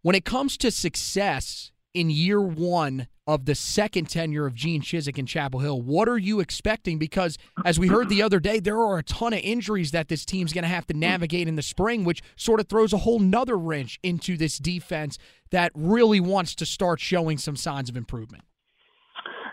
When 0.02 0.16
it 0.16 0.24
comes 0.24 0.56
to 0.58 0.70
success 0.70 1.70
in 1.94 2.10
year 2.10 2.40
one 2.40 3.06
of 3.26 3.46
the 3.46 3.54
second 3.54 4.08
tenure 4.08 4.46
of 4.46 4.54
Gene 4.54 4.82
Chizik 4.82 5.18
in 5.18 5.26
Chapel 5.26 5.60
Hill. 5.60 5.80
What 5.80 6.08
are 6.08 6.18
you 6.18 6.40
expecting? 6.40 6.98
Because 6.98 7.38
as 7.64 7.78
we 7.78 7.88
heard 7.88 8.08
the 8.08 8.22
other 8.22 8.40
day, 8.40 8.60
there 8.60 8.78
are 8.78 8.98
a 8.98 9.02
ton 9.02 9.32
of 9.32 9.40
injuries 9.40 9.92
that 9.92 10.08
this 10.08 10.24
team's 10.24 10.52
going 10.52 10.62
to 10.62 10.68
have 10.68 10.86
to 10.88 10.94
navigate 10.94 11.48
in 11.48 11.56
the 11.56 11.62
spring, 11.62 12.04
which 12.04 12.22
sort 12.36 12.60
of 12.60 12.68
throws 12.68 12.92
a 12.92 12.98
whole 12.98 13.18
nother 13.18 13.56
wrench 13.56 13.98
into 14.02 14.36
this 14.36 14.58
defense 14.58 15.18
that 15.50 15.72
really 15.74 16.20
wants 16.20 16.54
to 16.56 16.66
start 16.66 17.00
showing 17.00 17.38
some 17.38 17.56
signs 17.56 17.88
of 17.88 17.96
improvement. 17.96 18.44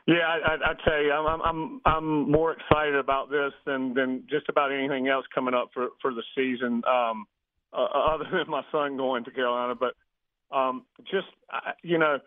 Yeah, 0.08 0.28
I, 0.28 0.54
I, 0.54 0.72
I 0.72 0.74
tell 0.84 1.02
you, 1.02 1.12
I'm, 1.12 1.42
I'm 1.42 1.82
I'm 1.86 2.32
more 2.32 2.54
excited 2.54 2.96
about 2.96 3.30
this 3.30 3.54
than 3.66 3.94
than 3.94 4.24
just 4.30 4.50
about 4.50 4.72
anything 4.72 5.08
else 5.08 5.26
coming 5.34 5.54
up 5.54 5.70
for 5.74 5.90
for 6.02 6.14
the 6.14 6.24
season. 6.36 6.82
Um, 6.88 7.26
uh, 7.72 7.86
other 7.86 8.26
than 8.32 8.50
my 8.50 8.64
son 8.72 8.98
going 8.98 9.24
to 9.26 9.32
Carolina, 9.32 9.76
but 9.76 9.94
Um, 10.52 10.86
just 11.10 11.28
you 11.82 11.98
know, 11.98 12.20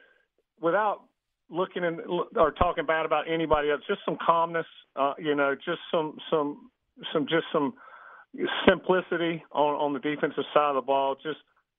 without 0.58 1.02
looking 1.50 1.84
and 1.84 2.00
or 2.36 2.52
talking 2.52 2.86
bad 2.86 3.06
about 3.06 3.30
anybody 3.30 3.70
else, 3.70 3.82
just 3.86 4.00
some 4.04 4.16
calmness. 4.24 4.66
Uh, 4.96 5.14
you 5.18 5.34
know, 5.34 5.54
just 5.54 5.80
some 5.90 6.16
some 6.30 6.70
some 7.12 7.26
just 7.28 7.44
some 7.52 7.74
simplicity 8.68 9.42
on 9.52 9.74
on 9.74 9.92
the 9.92 10.00
defensive 10.00 10.44
side 10.52 10.70
of 10.70 10.76
the 10.76 10.82
ball. 10.82 11.16
Just 11.22 11.38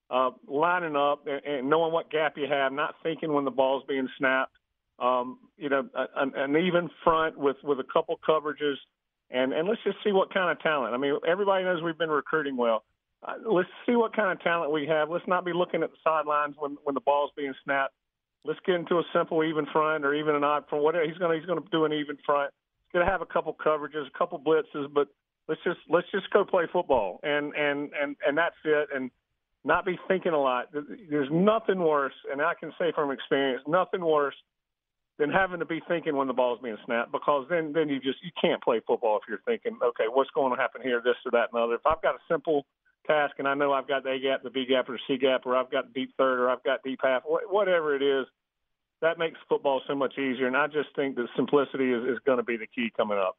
uh, 0.09 0.31
lining 0.47 0.95
up 0.95 1.25
and, 1.27 1.41
and 1.45 1.69
knowing 1.69 1.91
what 1.91 2.11
gap 2.11 2.37
you 2.37 2.47
have, 2.49 2.71
not 2.71 2.95
thinking 3.03 3.33
when 3.33 3.45
the 3.45 3.51
ball's 3.51 3.83
being 3.87 4.07
snapped. 4.17 4.55
Um, 4.97 5.39
you 5.57 5.67
know, 5.69 5.83
an, 6.15 6.31
an 6.35 6.55
even 6.55 6.89
front 7.03 7.37
with 7.37 7.57
with 7.63 7.79
a 7.79 7.85
couple 7.91 8.17
coverages, 8.27 8.75
and 9.29 9.51
and 9.51 9.67
let's 9.67 9.81
just 9.83 9.97
see 10.03 10.11
what 10.11 10.33
kind 10.33 10.51
of 10.51 10.61
talent. 10.61 10.93
I 10.93 10.97
mean, 10.97 11.17
everybody 11.27 11.63
knows 11.63 11.81
we've 11.81 11.97
been 11.97 12.09
recruiting 12.09 12.55
well. 12.55 12.83
Uh, 13.21 13.33
let's 13.45 13.69
see 13.85 13.95
what 13.95 14.15
kind 14.15 14.31
of 14.31 14.41
talent 14.41 14.71
we 14.71 14.87
have. 14.87 15.09
Let's 15.09 15.27
not 15.27 15.43
be 15.43 15.51
looking 15.53 15.83
at 15.83 15.91
the 15.91 15.97
sidelines 16.03 16.55
when 16.57 16.77
when 16.83 16.93
the 16.93 17.01
ball's 17.01 17.31
being 17.35 17.53
snapped. 17.63 17.93
Let's 18.45 18.59
get 18.65 18.75
into 18.75 18.95
a 18.95 19.03
simple 19.13 19.43
even 19.43 19.65
front 19.71 20.05
or 20.05 20.13
even 20.13 20.35
an 20.35 20.43
odd 20.43 20.65
front. 20.69 20.83
Whatever 20.83 21.05
he's 21.05 21.17
gonna 21.17 21.35
he's 21.35 21.45
gonna 21.45 21.61
do 21.71 21.85
an 21.85 21.93
even 21.93 22.17
front. 22.25 22.51
He's 22.87 22.99
gonna 22.99 23.11
have 23.11 23.21
a 23.21 23.25
couple 23.25 23.53
coverages, 23.53 24.07
a 24.07 24.17
couple 24.17 24.39
blitzes, 24.39 24.93
but 24.93 25.07
let's 25.47 25.61
just 25.63 25.79
let's 25.89 26.07
just 26.11 26.29
go 26.31 26.45
play 26.45 26.65
football 26.71 27.19
and 27.23 27.53
and 27.55 27.91
and 27.99 28.15
and 28.25 28.37
that's 28.37 28.55
it. 28.63 28.89
And 28.93 29.11
not 29.65 29.83
be 29.83 29.97
thinking 30.07 30.31
a 30.31 30.39
lot. 30.39 30.69
There's 31.09 31.29
nothing 31.31 31.79
worse, 31.79 32.13
and 32.31 32.39
I 32.39 32.53
can 32.53 32.71
say 32.77 32.91
from 32.93 33.09
experience, 33.09 33.63
nothing 33.67 34.05
worse 34.05 34.35
than 35.17 35.31
having 35.31 35.59
to 35.59 35.65
be 35.65 35.81
thinking 35.87 36.15
when 36.15 36.27
the 36.27 36.33
ball's 36.33 36.59
being 36.61 36.77
snapped 36.85 37.11
because 37.11 37.47
then 37.49 37.73
then 37.73 37.89
you 37.89 37.99
just 37.99 38.23
you 38.23 38.31
can't 38.39 38.61
play 38.61 38.79
football 38.85 39.17
if 39.17 39.23
you're 39.27 39.41
thinking, 39.45 39.77
okay, 39.83 40.05
what's 40.07 40.29
going 40.31 40.55
to 40.55 40.61
happen 40.61 40.81
here, 40.81 41.01
this 41.03 41.15
or 41.25 41.31
that 41.31 41.49
and 41.51 41.61
other. 41.61 41.75
If 41.75 41.85
I've 41.85 42.01
got 42.01 42.15
a 42.15 42.19
simple 42.29 42.65
task 43.07 43.35
and 43.39 43.47
I 43.47 43.53
know 43.53 43.73
I've 43.73 43.87
got 43.87 44.03
the 44.03 44.11
A 44.11 44.19
gap, 44.19 44.43
the 44.43 44.49
B 44.49 44.65
gap, 44.65 44.89
or 44.89 44.93
the 44.93 44.99
C 45.07 45.17
gap, 45.17 45.45
or 45.45 45.55
I've 45.55 45.71
got 45.71 45.93
deep 45.93 46.13
third, 46.17 46.39
or 46.39 46.49
I've 46.49 46.63
got 46.63 46.83
deep 46.83 46.99
half, 47.03 47.23
whatever 47.25 47.95
it 47.95 48.01
is, 48.01 48.25
that 49.01 49.17
makes 49.17 49.37
football 49.47 49.81
so 49.87 49.95
much 49.95 50.13
easier. 50.17 50.47
And 50.47 50.57
I 50.57 50.67
just 50.67 50.89
think 50.95 51.15
that 51.15 51.27
simplicity 51.35 51.91
is, 51.91 52.03
is 52.03 52.19
going 52.25 52.37
to 52.37 52.43
be 52.43 52.57
the 52.57 52.67
key 52.67 52.91
coming 52.95 53.17
up. 53.17 53.37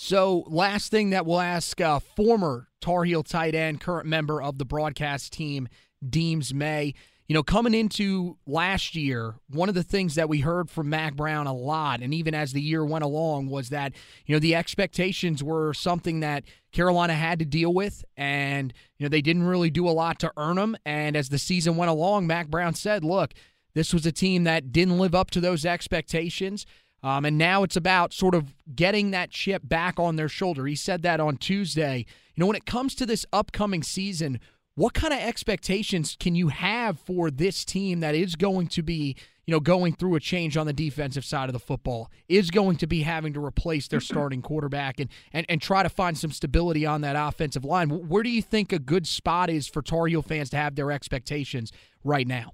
So, 0.00 0.44
last 0.46 0.92
thing 0.92 1.10
that 1.10 1.26
we'll 1.26 1.40
ask 1.40 1.80
uh, 1.80 1.98
former 1.98 2.68
Tar 2.80 3.02
Heel 3.02 3.24
tight 3.24 3.56
end, 3.56 3.80
current 3.80 4.06
member 4.06 4.40
of 4.40 4.58
the 4.58 4.64
broadcast 4.64 5.32
team, 5.32 5.68
Deems 6.08 6.54
May. 6.54 6.94
You 7.28 7.34
know, 7.34 7.42
coming 7.42 7.74
into 7.74 8.38
last 8.46 8.94
year, 8.94 9.34
one 9.50 9.68
of 9.68 9.74
the 9.74 9.82
things 9.82 10.14
that 10.14 10.30
we 10.30 10.40
heard 10.40 10.70
from 10.70 10.88
Mack 10.88 11.14
Brown 11.14 11.46
a 11.46 11.52
lot, 11.52 12.00
and 12.00 12.14
even 12.14 12.34
as 12.34 12.54
the 12.54 12.62
year 12.62 12.82
went 12.86 13.04
along, 13.04 13.50
was 13.50 13.68
that, 13.68 13.92
you 14.24 14.34
know, 14.34 14.38
the 14.38 14.54
expectations 14.54 15.44
were 15.44 15.74
something 15.74 16.20
that 16.20 16.44
Carolina 16.72 17.12
had 17.12 17.38
to 17.40 17.44
deal 17.44 17.74
with, 17.74 18.02
and, 18.16 18.72
you 18.96 19.04
know, 19.04 19.10
they 19.10 19.20
didn't 19.20 19.42
really 19.42 19.68
do 19.68 19.86
a 19.86 19.90
lot 19.90 20.18
to 20.20 20.32
earn 20.38 20.56
them. 20.56 20.74
And 20.86 21.16
as 21.16 21.28
the 21.28 21.38
season 21.38 21.76
went 21.76 21.90
along, 21.90 22.26
Mack 22.26 22.48
Brown 22.48 22.72
said, 22.72 23.04
look, 23.04 23.34
this 23.74 23.92
was 23.92 24.06
a 24.06 24.12
team 24.12 24.44
that 24.44 24.72
didn't 24.72 24.98
live 24.98 25.14
up 25.14 25.30
to 25.32 25.40
those 25.40 25.66
expectations. 25.66 26.64
Um, 27.02 27.26
and 27.26 27.36
now 27.36 27.62
it's 27.62 27.76
about 27.76 28.14
sort 28.14 28.34
of 28.34 28.54
getting 28.74 29.10
that 29.10 29.30
chip 29.30 29.62
back 29.68 30.00
on 30.00 30.16
their 30.16 30.30
shoulder. 30.30 30.66
He 30.66 30.74
said 30.74 31.02
that 31.02 31.20
on 31.20 31.36
Tuesday. 31.36 32.06
You 32.34 32.40
know, 32.40 32.46
when 32.46 32.56
it 32.56 32.64
comes 32.64 32.94
to 32.96 33.04
this 33.04 33.26
upcoming 33.34 33.82
season, 33.82 34.40
what 34.78 34.94
kind 34.94 35.12
of 35.12 35.18
expectations 35.18 36.16
can 36.20 36.36
you 36.36 36.48
have 36.48 37.00
for 37.00 37.32
this 37.32 37.64
team 37.64 37.98
that 37.98 38.14
is 38.14 38.36
going 38.36 38.68
to 38.68 38.80
be, 38.80 39.16
you 39.44 39.50
know, 39.50 39.58
going 39.58 39.92
through 39.92 40.14
a 40.14 40.20
change 40.20 40.56
on 40.56 40.66
the 40.66 40.72
defensive 40.72 41.24
side 41.24 41.48
of 41.48 41.52
the 41.52 41.58
football, 41.58 42.12
is 42.28 42.52
going 42.52 42.76
to 42.76 42.86
be 42.86 43.02
having 43.02 43.32
to 43.32 43.44
replace 43.44 43.88
their 43.88 43.98
starting 43.98 44.40
quarterback 44.40 45.00
and, 45.00 45.10
and, 45.32 45.44
and 45.48 45.60
try 45.60 45.82
to 45.82 45.88
find 45.88 46.16
some 46.16 46.30
stability 46.30 46.86
on 46.86 47.00
that 47.00 47.16
offensive 47.16 47.64
line? 47.64 47.88
Where 48.08 48.22
do 48.22 48.30
you 48.30 48.40
think 48.40 48.72
a 48.72 48.78
good 48.78 49.08
spot 49.08 49.50
is 49.50 49.66
for 49.66 49.82
Tar 49.82 50.06
Heel 50.06 50.22
fans 50.22 50.48
to 50.50 50.56
have 50.56 50.76
their 50.76 50.92
expectations 50.92 51.72
right 52.04 52.28
now? 52.28 52.52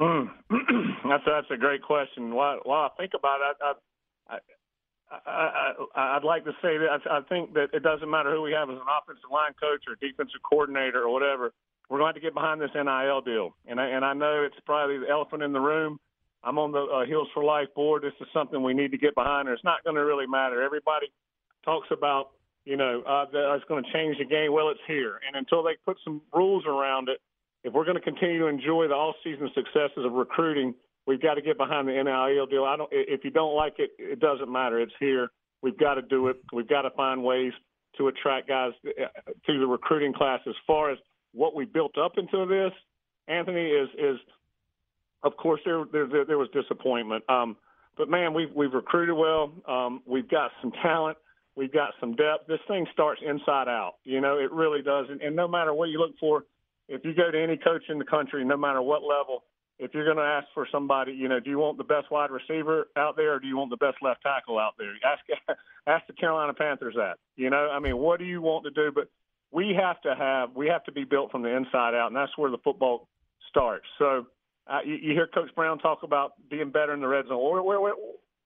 Mm. 0.00 0.30
that's 0.50 1.24
that's 1.26 1.50
a 1.50 1.58
great 1.58 1.82
question. 1.82 2.34
While, 2.34 2.60
while 2.62 2.90
I 2.90 2.96
think 2.98 3.12
about 3.14 3.40
it, 3.50 3.56
I, 3.62 4.34
I, 4.34 4.38
I, 5.26 5.72
I, 5.94 6.16
I'd 6.16 6.24
like 6.24 6.44
to 6.44 6.52
say 6.62 6.78
that 6.78 6.88
I, 6.90 7.18
I 7.18 7.20
think 7.28 7.54
that 7.54 7.68
it 7.72 7.82
doesn't 7.82 8.10
matter 8.10 8.32
who 8.32 8.42
we 8.42 8.52
have 8.52 8.70
as 8.70 8.76
an 8.76 8.86
offensive 8.86 9.30
line 9.30 9.52
coach 9.60 9.84
or 9.88 9.96
defensive 9.96 10.40
coordinator 10.42 11.02
or 11.02 11.12
whatever. 11.12 11.52
We're 11.88 11.98
going 11.98 12.14
to 12.14 12.14
have 12.16 12.22
to 12.22 12.26
get 12.26 12.34
behind 12.34 12.60
this 12.60 12.70
NIL 12.74 13.20
deal, 13.20 13.54
and 13.66 13.78
I, 13.78 13.88
and 13.88 14.04
I 14.04 14.14
know 14.14 14.42
it's 14.42 14.56
probably 14.64 14.98
the 14.98 15.08
elephant 15.10 15.42
in 15.42 15.52
the 15.52 15.60
room. 15.60 16.00
I'm 16.42 16.58
on 16.58 16.72
the 16.72 16.80
uh, 16.80 17.06
Heels 17.06 17.28
for 17.34 17.44
Life 17.44 17.68
board. 17.74 18.02
This 18.02 18.12
is 18.20 18.26
something 18.32 18.62
we 18.62 18.74
need 18.74 18.90
to 18.92 18.98
get 18.98 19.14
behind. 19.14 19.48
It's 19.48 19.64
not 19.64 19.84
going 19.84 19.96
to 19.96 20.04
really 20.04 20.26
matter. 20.26 20.62
Everybody 20.62 21.06
talks 21.64 21.88
about, 21.90 22.30
you 22.64 22.76
know, 22.76 23.02
uh, 23.02 23.26
that 23.32 23.54
it's 23.54 23.64
going 23.66 23.84
to 23.84 23.92
change 23.92 24.18
the 24.18 24.24
game. 24.24 24.52
Well, 24.52 24.70
it's 24.70 24.80
here, 24.86 25.20
and 25.26 25.36
until 25.36 25.62
they 25.62 25.76
put 25.84 25.98
some 26.04 26.22
rules 26.32 26.64
around 26.66 27.08
it, 27.08 27.20
if 27.64 27.72
we're 27.72 27.84
going 27.84 27.96
to 27.96 28.02
continue 28.02 28.38
to 28.40 28.46
enjoy 28.46 28.88
the 28.88 28.94
all-season 28.94 29.50
successes 29.54 30.04
of 30.04 30.12
recruiting, 30.12 30.74
we've 31.06 31.20
got 31.20 31.34
to 31.34 31.42
get 31.42 31.58
behind 31.58 31.88
the 31.88 31.92
NIL 31.92 32.46
deal. 32.46 32.64
I 32.64 32.76
don't. 32.76 32.88
If 32.92 33.24
you 33.24 33.30
don't 33.30 33.54
like 33.54 33.74
it, 33.78 33.90
it 33.98 34.20
doesn't 34.20 34.50
matter. 34.50 34.80
It's 34.80 34.92
here. 34.98 35.28
We've 35.62 35.78
got 35.78 35.94
to 35.94 36.02
do 36.02 36.28
it. 36.28 36.36
We've 36.52 36.68
got 36.68 36.82
to 36.82 36.90
find 36.90 37.22
ways 37.22 37.52
to 37.98 38.08
attract 38.08 38.48
guys 38.48 38.72
uh, 38.86 39.06
to 39.46 39.58
the 39.58 39.66
recruiting 39.66 40.12
class. 40.12 40.40
As 40.46 40.54
far 40.66 40.90
as 40.90 40.98
what 41.32 41.54
we 41.54 41.64
built 41.64 41.96
up 41.98 42.12
into 42.16 42.46
this, 42.46 42.72
Anthony 43.28 43.66
is 43.66 43.88
is, 43.98 44.16
of 45.22 45.36
course, 45.36 45.60
there 45.64 45.84
there, 45.90 46.24
there 46.24 46.38
was 46.38 46.48
disappointment. 46.52 47.24
Um, 47.28 47.56
but 47.96 48.08
man, 48.08 48.34
we've 48.34 48.52
we've 48.54 48.72
recruited 48.72 49.16
well. 49.16 49.52
Um, 49.68 50.02
we've 50.06 50.28
got 50.28 50.50
some 50.60 50.72
talent. 50.82 51.18
We've 51.56 51.72
got 51.72 51.90
some 52.00 52.16
depth. 52.16 52.48
This 52.48 52.58
thing 52.66 52.84
starts 52.92 53.20
inside 53.24 53.68
out. 53.68 53.94
You 54.02 54.20
know, 54.20 54.38
it 54.38 54.50
really 54.50 54.82
does. 54.82 55.06
And, 55.08 55.22
and 55.22 55.36
no 55.36 55.46
matter 55.46 55.72
what 55.72 55.88
you 55.88 56.00
look 56.00 56.18
for 56.18 56.44
if 56.88 57.04
you 57.04 57.14
go 57.14 57.30
to 57.30 57.42
any 57.42 57.56
coach 57.56 57.82
in 57.88 57.98
the 57.98 58.04
country, 58.04 58.44
no 58.44 58.56
matter 58.56 58.82
what 58.82 59.02
level, 59.02 59.44
if 59.78 59.92
you're 59.92 60.04
going 60.04 60.18
to 60.18 60.22
ask 60.22 60.46
for 60.54 60.66
somebody, 60.70 61.12
you 61.12 61.28
know, 61.28 61.40
do 61.40 61.50
you 61.50 61.58
want 61.58 61.78
the 61.78 61.84
best 61.84 62.10
wide 62.10 62.30
receiver 62.30 62.86
out 62.96 63.16
there, 63.16 63.34
or 63.34 63.40
do 63.40 63.46
you 63.46 63.56
want 63.56 63.70
the 63.70 63.76
best 63.76 63.96
left 64.02 64.22
tackle 64.22 64.58
out 64.58 64.74
there? 64.78 64.92
Ask 65.04 65.58
ask 65.86 66.06
the 66.06 66.12
Carolina 66.12 66.54
Panthers 66.54 66.94
that. 66.96 67.16
You 67.36 67.50
know, 67.50 67.68
I 67.70 67.80
mean, 67.80 67.98
what 67.98 68.18
do 68.18 68.24
you 68.24 68.40
want 68.40 68.64
to 68.64 68.70
do? 68.70 68.92
But 68.94 69.08
we 69.50 69.76
have 69.80 70.00
to 70.02 70.14
have 70.14 70.54
we 70.54 70.68
have 70.68 70.84
to 70.84 70.92
be 70.92 71.04
built 71.04 71.30
from 71.30 71.42
the 71.42 71.54
inside 71.54 71.94
out, 71.94 72.08
and 72.08 72.16
that's 72.16 72.36
where 72.36 72.50
the 72.50 72.58
football 72.58 73.08
starts. 73.48 73.86
So 73.98 74.26
uh, 74.66 74.80
you, 74.84 74.94
you 74.94 75.12
hear 75.12 75.26
Coach 75.26 75.50
Brown 75.54 75.78
talk 75.78 76.02
about 76.02 76.32
being 76.50 76.70
better 76.70 76.94
in 76.94 77.00
the 77.00 77.08
red 77.08 77.26
zone. 77.28 77.42
Where, 77.42 77.62
where, 77.62 77.80
where, 77.80 77.94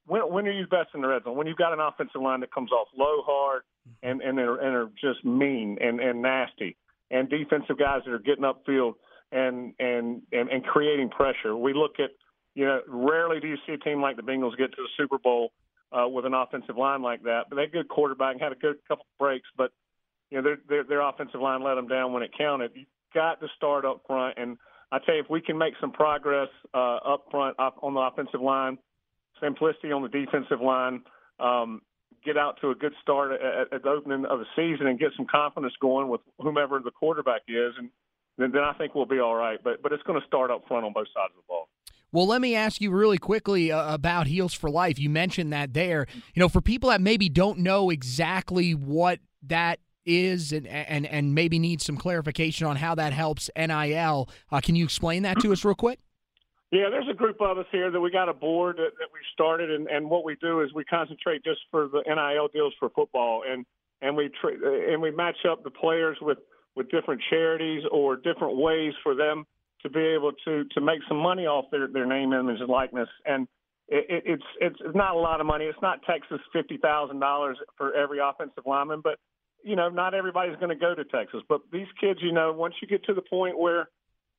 when, 0.07 0.23
when 0.33 0.47
are 0.47 0.53
you 0.53 0.67
best 0.67 0.89
in 0.95 1.03
the 1.03 1.09
red 1.09 1.25
zone? 1.25 1.37
When 1.37 1.47
you've 1.47 1.59
got 1.59 1.73
an 1.73 1.81
offensive 1.81 2.21
line 2.21 2.41
that 2.41 2.53
comes 2.53 2.73
off 2.73 2.89
low, 2.97 3.23
hard, 3.27 3.63
and 4.03 4.23
and 4.23 4.37
they're, 4.37 4.57
and 4.57 4.75
are 4.75 4.91
just 5.01 5.25
mean 5.25 5.79
and 5.81 6.01
and 6.01 6.23
nasty 6.23 6.77
and 7.11 7.29
defensive 7.29 7.79
guys 7.79 8.03
that 8.05 8.13
are 8.13 8.19
getting 8.19 8.45
upfield 8.45 8.95
and 9.33 9.75
and 9.79 10.23
and, 10.33 10.49
and 10.49 10.65
creating 10.65 11.11
pressure. 11.11 11.57
We 11.57 11.75
look 11.75 11.99
at 11.99 12.11
you 12.55 12.67
know 12.67 12.81
rarely 12.87 13.41
do 13.41 13.49
you 13.49 13.57
see 13.67 13.73
a 13.75 13.79
team 13.79 14.01
like 14.01 14.17
the 14.17 14.23
Bengals 14.23 14.57
get 14.57 14.71
to 14.73 14.83
the 14.83 14.89
Super 14.97 15.19
Bowl 15.19 15.53
uh, 15.93 16.09
with 16.09 16.25
an 16.27 16.35
offensive 16.35 16.77
line 16.77 17.03
like 17.03 17.23
that. 17.23 17.45
But 17.49 17.57
they 17.57 17.63
had 17.63 17.71
a 17.71 17.73
good 17.73 17.89
quarterback 17.89 18.33
and 18.33 18.41
had 18.41 18.53
a 18.53 18.57
good 18.57 18.77
couple 18.87 19.07
breaks, 19.19 19.49
but 19.57 19.73
you 20.31 20.39
know 20.39 20.45
their, 20.45 20.59
their 20.69 20.85
their 20.85 21.01
offensive 21.01 21.41
line 21.41 21.63
let 21.63 21.75
them 21.75 21.89
down 21.89 22.13
when 22.13 22.23
it 22.23 22.31
counted. 22.37 22.73
You 22.75 22.85
got 23.15 23.41
to 23.41 23.49
start 23.57 23.85
up 23.85 24.03
front, 24.07 24.39
and 24.39 24.59
I 24.93 24.99
tell 24.99 25.15
you 25.15 25.23
if 25.23 25.31
we 25.31 25.41
can 25.41 25.59
make 25.59 25.75
some 25.81 25.93
progress 25.93 26.49
uh, 26.75 26.97
up 26.97 27.27
front 27.31 27.57
up 27.59 27.79
on 27.83 27.95
the 27.95 28.01
offensive 28.01 28.41
line, 28.41 28.79
simplicity 29.43 29.93
on 29.93 30.03
the 30.03 30.09
defensive 30.09 30.61
line. 30.61 31.03
Um, 31.41 31.83
get 32.25 32.37
out 32.37 32.59
to 32.61 32.71
a 32.71 32.75
good 32.75 32.93
start 33.01 33.33
at, 33.33 33.73
at 33.73 33.83
the 33.83 33.89
opening 33.89 34.27
of 34.27 34.41
the 34.41 34.47
season 34.57 34.89
and 34.89 34.99
get 34.99 35.11
some 35.17 35.27
confidence 35.31 35.73
going 35.81 36.09
with 36.09 36.21
whomever 36.39 36.81
the 36.81 36.91
quarterback 36.91 37.43
is, 37.49 37.73
and 37.79 37.91
then, 38.39 38.53
then 38.53 38.63
I 38.63 38.73
think 38.75 38.95
we'll 38.95 39.07
be 39.07 39.19
all 39.19 39.35
right. 39.35 39.59
But 39.63 39.83
but 39.83 39.93
it's 39.93 40.03
going 40.05 40.21
to 40.21 40.27
start 40.27 40.51
up 40.51 40.67
front 40.67 40.87
on 40.87 40.93
both 40.93 41.09
sides 41.09 41.33
of 41.37 41.43
the 41.43 41.47
ball. 41.49 41.69
Well, 42.11 42.27
let 42.27 42.41
me 42.41 42.55
ask 42.55 42.81
you 42.81 42.91
really 42.91 43.19
quickly 43.19 43.71
uh, 43.71 43.93
about 43.93 44.27
Heels 44.27 44.55
for 44.55 44.71
Life. 44.71 44.99
You 44.99 45.11
mentioned 45.11 45.53
that 45.53 45.75
there. 45.75 46.07
You 46.35 46.41
know, 46.41 46.49
for 46.49 46.63
people 46.63 46.89
that 46.89 47.03
maybe 47.03 47.29
don't 47.29 47.59
know 47.59 47.91
exactly 47.91 48.75
what 48.75 49.19
that 49.43 49.81
is 50.07 50.53
and 50.53 50.67
and 50.67 51.05
and 51.05 51.35
maybe 51.35 51.59
need 51.59 51.83
some 51.83 51.99
clarification 51.99 52.67
on 52.67 52.77
how 52.77 52.95
that 52.95 53.13
helps 53.13 53.51
NIL, 53.57 54.29
uh, 54.51 54.61
can 54.61 54.75
you 54.75 54.85
explain 54.85 55.25
that 55.25 55.39
to 55.41 55.53
us 55.53 55.65
real 55.65 55.75
quick? 55.75 55.99
Yeah, 56.71 56.91
there's 56.91 57.09
a 57.11 57.15
group 57.15 57.41
of 57.41 57.57
us 57.57 57.67
here 57.73 57.91
that 57.91 58.01
we 58.01 58.11
got 58.11 58.29
a 58.29 58.35
board 58.35 58.77
that, 58.77 58.91
that 58.99 59.09
we 59.11 59.21
started, 59.33 59.71
and, 59.71 59.87
and 59.89 60.11
what 60.11 60.23
we 60.23 60.37
do 60.39 60.61
is 60.61 60.73
we 60.75 60.85
concentrate 60.85 61.43
just 61.43 61.61
for 61.71 61.89
the 61.89 62.03
NIL 62.07 62.49
deals 62.49 62.75
for 62.79 62.91
football, 62.91 63.43
and 63.49 63.65
and 64.01 64.17
we 64.17 64.31
tra- 64.41 64.93
and 64.93 65.01
we 65.03 65.11
match 65.11 65.47
up 65.51 65.65
the 65.65 65.71
players 65.71 66.19
with 66.21 66.39
with 66.77 66.91
different 66.91 67.21
charities 67.31 67.83
or 67.91 68.17
different 68.17 68.57
ways 68.57 68.93
for 69.03 69.15
them 69.15 69.45
to 69.83 69.91
be 69.91 70.01
able 70.01 70.33
to 70.45 70.65
to 70.73 70.81
make 70.81 71.01
some 71.09 71.19
money 71.19 71.47
off 71.47 71.67
their 71.71 71.89
their 71.89 72.07
name, 72.07 72.33
image, 72.33 72.61
and 72.61 72.69
likeness. 72.69 73.09
And 73.25 73.47
it, 73.89 74.23
it's 74.27 74.43
it's 74.61 74.95
not 74.95 75.15
a 75.15 75.19
lot 75.19 75.41
of 75.41 75.47
money. 75.47 75.65
It's 75.65 75.81
not 75.83 76.01
Texas 76.03 76.41
fifty 76.53 76.77
thousand 76.77 77.21
dollars 77.21 77.59
for 77.77 77.95
every 77.95 78.19
offensive 78.19 78.65
lineman, 78.67 79.01
but 79.03 79.19
you 79.65 79.77
know, 79.77 79.89
not 79.89 80.15
everybody's 80.15 80.57
going 80.57 80.69
to 80.69 80.77
go 80.77 80.95
to 80.95 81.05
Texas. 81.05 81.41
But 81.49 81.63
these 81.73 81.87
kids, 82.01 82.21
you 82.23 82.33
know, 82.33 82.53
once 82.53 82.75
you 82.81 82.89
get 82.89 83.05
to 83.05 83.15
the 83.15 83.23
point 83.23 83.59
where 83.59 83.89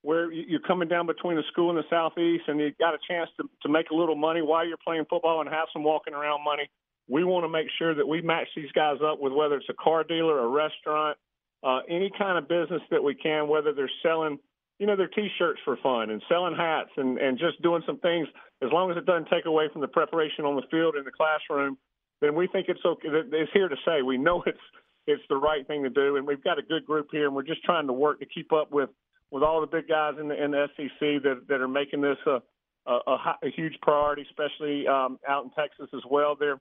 where 0.01 0.31
you're 0.31 0.61
coming 0.61 0.87
down 0.87 1.07
between 1.07 1.35
the 1.35 1.43
school 1.51 1.69
and 1.69 1.77
the 1.77 1.83
southeast 1.89 2.43
and 2.47 2.59
you 2.59 2.71
got 2.79 2.93
a 2.93 2.97
chance 3.05 3.29
to, 3.35 3.43
to 3.61 3.69
make 3.69 3.89
a 3.89 3.95
little 3.95 4.15
money 4.15 4.41
while 4.41 4.65
you're 4.65 4.77
playing 4.77 5.03
football 5.09 5.41
and 5.41 5.49
have 5.49 5.67
some 5.73 5.83
walking 5.83 6.13
around 6.13 6.43
money. 6.43 6.69
We 7.09 7.25
want 7.25 7.43
to 7.43 7.49
make 7.49 7.67
sure 7.77 7.93
that 7.93 8.07
we 8.07 8.21
match 8.21 8.47
these 8.55 8.71
guys 8.71 8.97
up 9.03 9.19
with 9.19 9.33
whether 9.33 9.55
it's 9.55 9.67
a 9.69 9.73
car 9.73 10.05
dealer, 10.05 10.39
a 10.39 10.47
restaurant, 10.47 11.17
uh, 11.63 11.79
any 11.89 12.11
kind 12.17 12.37
of 12.37 12.47
business 12.47 12.81
that 12.91 13.03
we 13.03 13.15
can, 13.15 13.47
whether 13.47 13.73
they're 13.73 13.91
selling 14.03 14.39
you 14.79 14.87
know, 14.87 14.95
their 14.95 15.09
T-shirts 15.09 15.59
for 15.65 15.77
fun 15.83 16.09
and 16.09 16.23
selling 16.29 16.55
hats 16.55 16.89
and 16.95 17.17
and 17.17 17.37
just 17.37 17.61
doing 17.61 17.83
some 17.85 17.99
things. 17.99 18.27
As 18.63 18.69
long 18.71 18.89
as 18.91 18.97
it 18.97 19.05
doesn't 19.05 19.29
take 19.29 19.45
away 19.45 19.67
from 19.71 19.81
the 19.81 19.87
preparation 19.87 20.45
on 20.45 20.55
the 20.55 20.63
field 20.71 20.95
in 20.95 21.03
the 21.03 21.11
classroom, 21.11 21.77
then 22.21 22.33
we 22.33 22.47
think 22.47 22.67
it's 22.69 22.83
okay. 22.85 23.09
It's 23.11 23.51
here 23.53 23.67
to 23.67 23.75
say 23.85 24.01
we 24.01 24.17
know 24.17 24.41
it's 24.45 24.57
it's 25.05 25.23
the 25.29 25.35
right 25.35 25.67
thing 25.67 25.83
to 25.83 25.89
do, 25.89 26.15
and 26.15 26.25
we've 26.25 26.43
got 26.43 26.59
a 26.59 26.61
good 26.61 26.85
group 26.85 27.07
here, 27.11 27.27
and 27.27 27.35
we're 27.35 27.43
just 27.43 27.63
trying 27.63 27.87
to 27.87 27.93
work 27.93 28.19
to 28.19 28.25
keep 28.25 28.53
up 28.53 28.71
with 28.71 28.89
with 29.31 29.43
all 29.43 29.61
the 29.61 29.67
big 29.67 29.87
guys 29.87 30.13
in 30.19 30.29
the 30.29 30.41
in 30.41 30.51
the 30.51 30.67
SEC 30.77 31.23
that 31.23 31.41
that 31.49 31.61
are 31.61 31.67
making 31.67 32.01
this 32.01 32.17
a 32.25 32.41
a, 32.85 32.99
a, 33.05 33.35
a 33.43 33.49
huge 33.55 33.73
priority, 33.81 34.25
especially 34.29 34.87
um, 34.87 35.19
out 35.27 35.43
in 35.43 35.51
Texas 35.51 35.89
as 35.93 36.01
well. 36.09 36.37
There, 36.39 36.59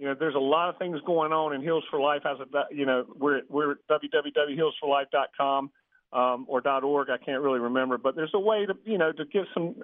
you 0.00 0.06
know, 0.06 0.16
there's 0.18 0.34
a 0.34 0.38
lot 0.38 0.70
of 0.70 0.78
things 0.78 0.98
going 1.04 1.30
on, 1.30 1.52
and 1.52 1.62
Heels 1.62 1.84
for 1.90 2.00
Life 2.00 2.22
has 2.24 2.38
a 2.40 2.74
you 2.74 2.86
know 2.86 3.04
we're 3.18 3.42
we're 3.50 3.72
at 3.72 3.78
www.heelsforlife.com 3.90 5.70
um, 6.14 6.46
or 6.48 6.66
.org. 6.66 7.10
I 7.10 7.18
can't 7.18 7.42
really 7.42 7.60
remember, 7.60 7.98
but 7.98 8.16
there's 8.16 8.32
a 8.32 8.40
way 8.40 8.64
to 8.64 8.74
you 8.86 8.96
know 8.96 9.12
to 9.12 9.26
get 9.26 9.42
some 9.52 9.76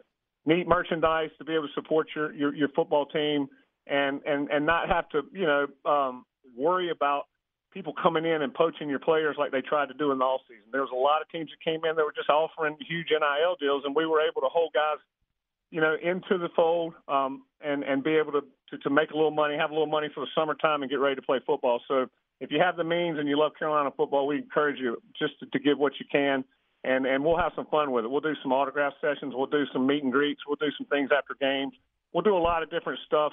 neat 0.46 0.66
merchandise 0.66 1.28
to 1.36 1.44
be 1.44 1.52
able 1.52 1.68
to 1.68 1.74
support 1.74 2.08
your 2.16 2.34
your, 2.34 2.54
your 2.54 2.68
football 2.68 3.04
team 3.04 3.48
and 3.86 4.22
and 4.24 4.48
and 4.48 4.64
not 4.64 4.88
have 4.88 5.06
to 5.10 5.20
you 5.34 5.46
know 5.46 5.66
um, 5.84 6.24
worry 6.56 6.88
about 6.88 7.24
people 7.74 7.92
coming 8.02 8.24
in 8.24 8.40
and 8.40 8.54
poaching 8.54 8.88
your 8.88 8.98
players 8.98 9.36
like 9.38 9.52
they 9.52 9.60
tried 9.60 9.88
to 9.88 9.94
do 9.94 10.12
in 10.12 10.18
the 10.18 10.24
off 10.24 10.40
season. 10.48 10.64
There 10.72 10.80
was 10.80 10.92
a 10.94 10.96
lot 10.96 11.20
of 11.20 11.28
teams 11.28 11.50
that 11.50 11.60
came 11.62 11.84
in 11.84 11.94
that 11.94 12.02
were 12.02 12.16
just 12.16 12.30
offering 12.30 12.78
huge 12.80 13.08
NIL 13.10 13.56
deals, 13.60 13.82
and 13.84 13.94
we 13.94 14.06
were 14.06 14.22
able 14.22 14.40
to 14.40 14.48
hold 14.48 14.72
guys, 14.72 14.96
you 15.70 15.80
know, 15.80 15.96
into 16.02 16.38
the 16.38 16.48
fold 16.54 16.94
um, 17.08 17.42
and 17.60 17.82
and 17.82 18.02
be 18.02 18.16
able 18.16 18.32
to, 18.32 18.42
to 18.70 18.78
to 18.78 18.90
make 18.90 19.10
a 19.10 19.14
little 19.14 19.30
money, 19.30 19.56
have 19.56 19.70
a 19.70 19.74
little 19.74 19.86
money 19.86 20.08
for 20.14 20.20
the 20.20 20.30
summertime, 20.34 20.82
and 20.82 20.90
get 20.90 21.00
ready 21.00 21.16
to 21.16 21.22
play 21.22 21.40
football. 21.46 21.80
So 21.88 22.06
if 22.40 22.50
you 22.50 22.60
have 22.60 22.76
the 22.76 22.84
means 22.84 23.18
and 23.18 23.28
you 23.28 23.38
love 23.38 23.52
Carolina 23.58 23.90
football, 23.96 24.26
we 24.26 24.36
encourage 24.36 24.78
you 24.78 24.96
just 25.18 25.38
to, 25.40 25.46
to 25.46 25.58
give 25.58 25.78
what 25.78 25.92
you 25.98 26.06
can. 26.10 26.44
And, 26.84 27.04
and 27.04 27.24
we'll 27.24 27.38
have 27.38 27.52
some 27.56 27.66
fun 27.66 27.90
with 27.90 28.04
it. 28.04 28.08
We'll 28.08 28.20
do 28.20 28.34
some 28.42 28.52
autograph 28.52 28.92
sessions. 29.00 29.34
We'll 29.34 29.46
do 29.46 29.64
some 29.72 29.86
meet 29.86 30.04
and 30.04 30.12
greets. 30.12 30.42
We'll 30.46 30.56
do 30.56 30.70
some 30.78 30.86
things 30.86 31.10
after 31.16 31.34
games. 31.40 31.72
We'll 32.12 32.22
do 32.22 32.36
a 32.36 32.38
lot 32.38 32.62
of 32.62 32.70
different 32.70 33.00
stuff 33.06 33.32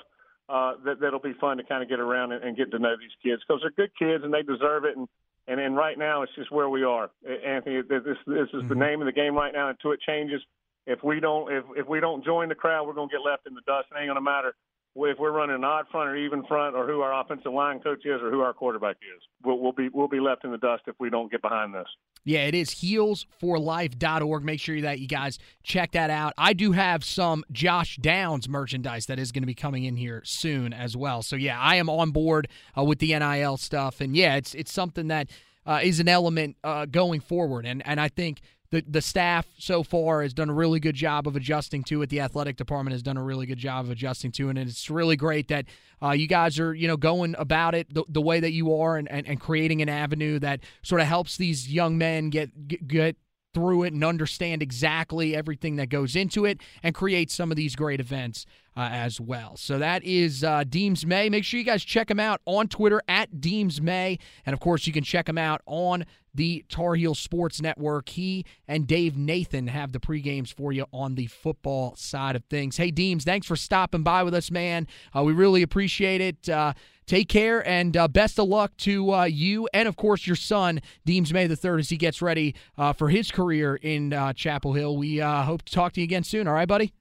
uh, 0.49 0.73
that 0.85 0.99
that'll 0.99 1.19
be 1.19 1.33
fun 1.39 1.57
to 1.57 1.63
kind 1.63 1.83
of 1.83 1.89
get 1.89 1.99
around 1.99 2.31
and, 2.31 2.43
and 2.43 2.57
get 2.57 2.71
to 2.71 2.79
know 2.79 2.95
these 2.97 3.13
kids 3.21 3.43
because 3.47 3.61
they're 3.61 3.85
good 3.85 3.91
kids 3.97 4.23
and 4.23 4.33
they 4.33 4.41
deserve 4.41 4.85
it. 4.85 4.97
And 4.97 5.07
and 5.47 5.59
and 5.59 5.75
right 5.75 5.97
now 5.97 6.23
it's 6.23 6.33
just 6.35 6.51
where 6.51 6.69
we 6.69 6.83
are, 6.83 7.11
Anthony. 7.45 7.81
This 7.81 8.01
this 8.03 8.17
is 8.25 8.49
mm-hmm. 8.53 8.67
the 8.69 8.75
name 8.75 9.01
of 9.01 9.05
the 9.05 9.11
game 9.11 9.35
right 9.35 9.53
now 9.53 9.69
until 9.69 9.91
it 9.91 9.99
changes. 10.01 10.41
If 10.85 11.03
we 11.03 11.19
don't 11.19 11.51
if 11.51 11.63
if 11.75 11.87
we 11.87 11.99
don't 11.99 12.23
join 12.23 12.49
the 12.49 12.55
crowd, 12.55 12.87
we're 12.87 12.93
gonna 12.93 13.11
get 13.11 13.21
left 13.21 13.47
in 13.47 13.53
the 13.53 13.61
dust. 13.65 13.87
It 13.91 13.99
ain't 13.99 14.09
gonna 14.09 14.21
matter 14.21 14.53
if 14.95 15.17
we're 15.17 15.31
running 15.31 15.55
an 15.55 15.63
odd 15.63 15.85
front 15.91 16.09
or 16.09 16.15
even 16.15 16.45
front, 16.45 16.75
or 16.75 16.85
who 16.85 17.01
our 17.01 17.19
offensive 17.19 17.51
line 17.51 17.79
coach 17.79 18.05
is, 18.05 18.21
or 18.21 18.29
who 18.29 18.41
our 18.41 18.53
quarterback 18.53 18.97
is. 18.97 19.21
We'll, 19.43 19.59
we'll 19.59 19.71
be 19.71 19.89
we'll 19.89 20.07
be 20.07 20.19
left 20.19 20.43
in 20.43 20.51
the 20.51 20.57
dust 20.57 20.83
if 20.87 20.95
we 20.99 21.09
don't 21.09 21.31
get 21.31 21.41
behind 21.41 21.73
this. 21.73 21.87
Yeah, 22.25 22.45
it 22.45 22.55
is 22.55 22.69
heelsforlife.org. 22.69 24.43
Make 24.43 24.59
sure 24.59 24.79
that 24.81 24.99
you 24.99 25.07
guys 25.07 25.39
check 25.63 25.91
that 25.91 26.09
out. 26.09 26.33
I 26.37 26.53
do 26.53 26.71
have 26.71 27.03
some 27.03 27.43
Josh 27.51 27.97
Downs 27.97 28.47
merchandise 28.47 29.07
that 29.07 29.19
is 29.19 29.31
going 29.31 29.43
to 29.43 29.47
be 29.47 29.55
coming 29.55 29.83
in 29.83 29.97
here 29.97 30.21
soon 30.23 30.73
as 30.73 30.95
well. 30.95 31.21
So 31.21 31.35
yeah, 31.35 31.59
I 31.59 31.75
am 31.75 31.89
on 31.89 32.11
board 32.11 32.47
uh, 32.77 32.83
with 32.83 32.99
the 32.99 33.17
NIL 33.17 33.57
stuff, 33.57 33.99
and 33.99 34.15
yeah, 34.15 34.35
it's 34.35 34.53
it's 34.53 34.71
something 34.71 35.07
that 35.07 35.29
uh, 35.65 35.79
is 35.83 35.99
an 35.99 36.07
element 36.07 36.55
uh, 36.63 36.85
going 36.85 37.19
forward, 37.19 37.65
and 37.65 37.85
and 37.85 37.99
I 37.99 38.09
think 38.09 38.41
the 38.73 38.83
the 38.87 39.01
staff 39.01 39.45
so 39.59 39.83
far 39.83 40.23
has 40.23 40.33
done 40.33 40.49
a 40.49 40.53
really 40.53 40.79
good 40.79 40.95
job 40.95 41.27
of 41.27 41.35
adjusting 41.35 41.83
to 41.83 42.01
it. 42.01 42.09
The 42.09 42.19
athletic 42.21 42.57
department 42.57 42.93
has 42.93 43.03
done 43.03 43.17
a 43.17 43.23
really 43.23 43.45
good 43.45 43.59
job 43.59 43.85
of 43.85 43.91
adjusting 43.91 44.31
to 44.33 44.47
it, 44.47 44.57
and 44.57 44.67
it's 44.67 44.89
really 44.89 45.15
great 45.15 45.47
that 45.49 45.65
uh, 46.01 46.09
you 46.09 46.25
guys 46.25 46.59
are 46.59 46.73
you 46.73 46.87
know 46.87 46.97
going 46.97 47.35
about 47.37 47.75
it 47.75 47.93
the, 47.93 48.03
the 48.09 48.21
way 48.21 48.39
that 48.39 48.51
you 48.51 48.75
are 48.75 48.97
and, 48.97 49.09
and, 49.11 49.27
and 49.27 49.39
creating 49.39 49.83
an 49.83 49.89
avenue 49.89 50.39
that 50.39 50.61
sort 50.81 51.01
of 51.01 51.07
helps 51.07 51.37
these 51.37 51.71
young 51.71 51.99
men 51.99 52.31
get 52.31 52.67
get, 52.67 52.87
get 52.87 53.17
through 53.53 53.83
it 53.83 53.93
and 53.93 54.03
understand 54.03 54.63
exactly 54.63 55.35
everything 55.35 55.75
that 55.75 55.87
goes 55.89 56.15
into 56.15 56.43
it 56.43 56.59
and 56.81 56.95
create 56.95 57.29
some 57.29 57.51
of 57.51 57.55
these 57.57 57.75
great 57.75 57.99
events 57.99 58.47
uh, 58.75 58.89
as 58.91 59.21
well. 59.21 59.55
So 59.55 59.77
that 59.77 60.03
is 60.03 60.43
uh, 60.43 60.63
Deems 60.63 61.05
May. 61.05 61.29
Make 61.29 61.43
sure 61.43 61.59
you 61.59 61.65
guys 61.65 61.83
check 61.83 62.09
him 62.09 62.19
out 62.19 62.41
on 62.45 62.67
Twitter 62.67 63.03
at 63.07 63.39
Deems 63.39 63.79
May. 63.79 64.17
And 64.47 64.55
of 64.55 64.59
course, 64.59 64.87
you 64.87 64.93
can 64.93 65.03
check 65.03 65.29
him 65.29 65.37
out 65.37 65.61
on 65.67 66.05
the 66.33 66.65
Tar 66.69 66.95
Heel 66.95 67.15
Sports 67.15 67.61
Network. 67.61 68.09
He 68.09 68.45
and 68.67 68.87
Dave 68.87 69.17
Nathan 69.17 69.67
have 69.67 69.91
the 69.91 69.99
pregames 69.99 70.53
for 70.53 70.71
you 70.71 70.85
on 70.91 71.15
the 71.15 71.27
football 71.27 71.95
side 71.95 72.35
of 72.35 72.43
things. 72.45 72.77
Hey, 72.77 72.91
Deems, 72.91 73.23
thanks 73.23 73.47
for 73.47 73.55
stopping 73.55 74.03
by 74.03 74.23
with 74.23 74.33
us, 74.33 74.51
man. 74.51 74.87
Uh, 75.15 75.23
we 75.23 75.33
really 75.33 75.61
appreciate 75.61 76.21
it. 76.21 76.49
Uh, 76.49 76.73
take 77.05 77.29
care 77.29 77.65
and 77.67 77.95
uh, 77.95 78.07
best 78.07 78.39
of 78.39 78.47
luck 78.47 78.75
to 78.77 79.13
uh, 79.13 79.23
you 79.25 79.67
and, 79.73 79.87
of 79.87 79.95
course, 79.95 80.25
your 80.25 80.35
son, 80.35 80.81
Deems 81.05 81.33
May 81.33 81.47
the 81.47 81.55
third, 81.55 81.79
as 81.79 81.89
he 81.89 81.97
gets 81.97 82.21
ready 82.21 82.55
uh, 82.77 82.93
for 82.93 83.09
his 83.09 83.31
career 83.31 83.75
in 83.75 84.13
uh, 84.13 84.33
Chapel 84.33 84.73
Hill. 84.73 84.97
We 84.97 85.21
uh, 85.21 85.43
hope 85.43 85.63
to 85.63 85.73
talk 85.73 85.93
to 85.93 86.01
you 86.01 86.05
again 86.05 86.23
soon. 86.23 86.47
All 86.47 86.53
right, 86.53 86.67
buddy? 86.67 86.93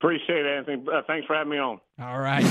Appreciate 0.00 0.46
it, 0.46 0.58
Anthony. 0.58 0.84
Thanks 1.06 1.26
for 1.26 1.34
having 1.34 1.50
me 1.50 1.58
on. 1.58 1.80
All 2.00 2.20
right. 2.20 2.46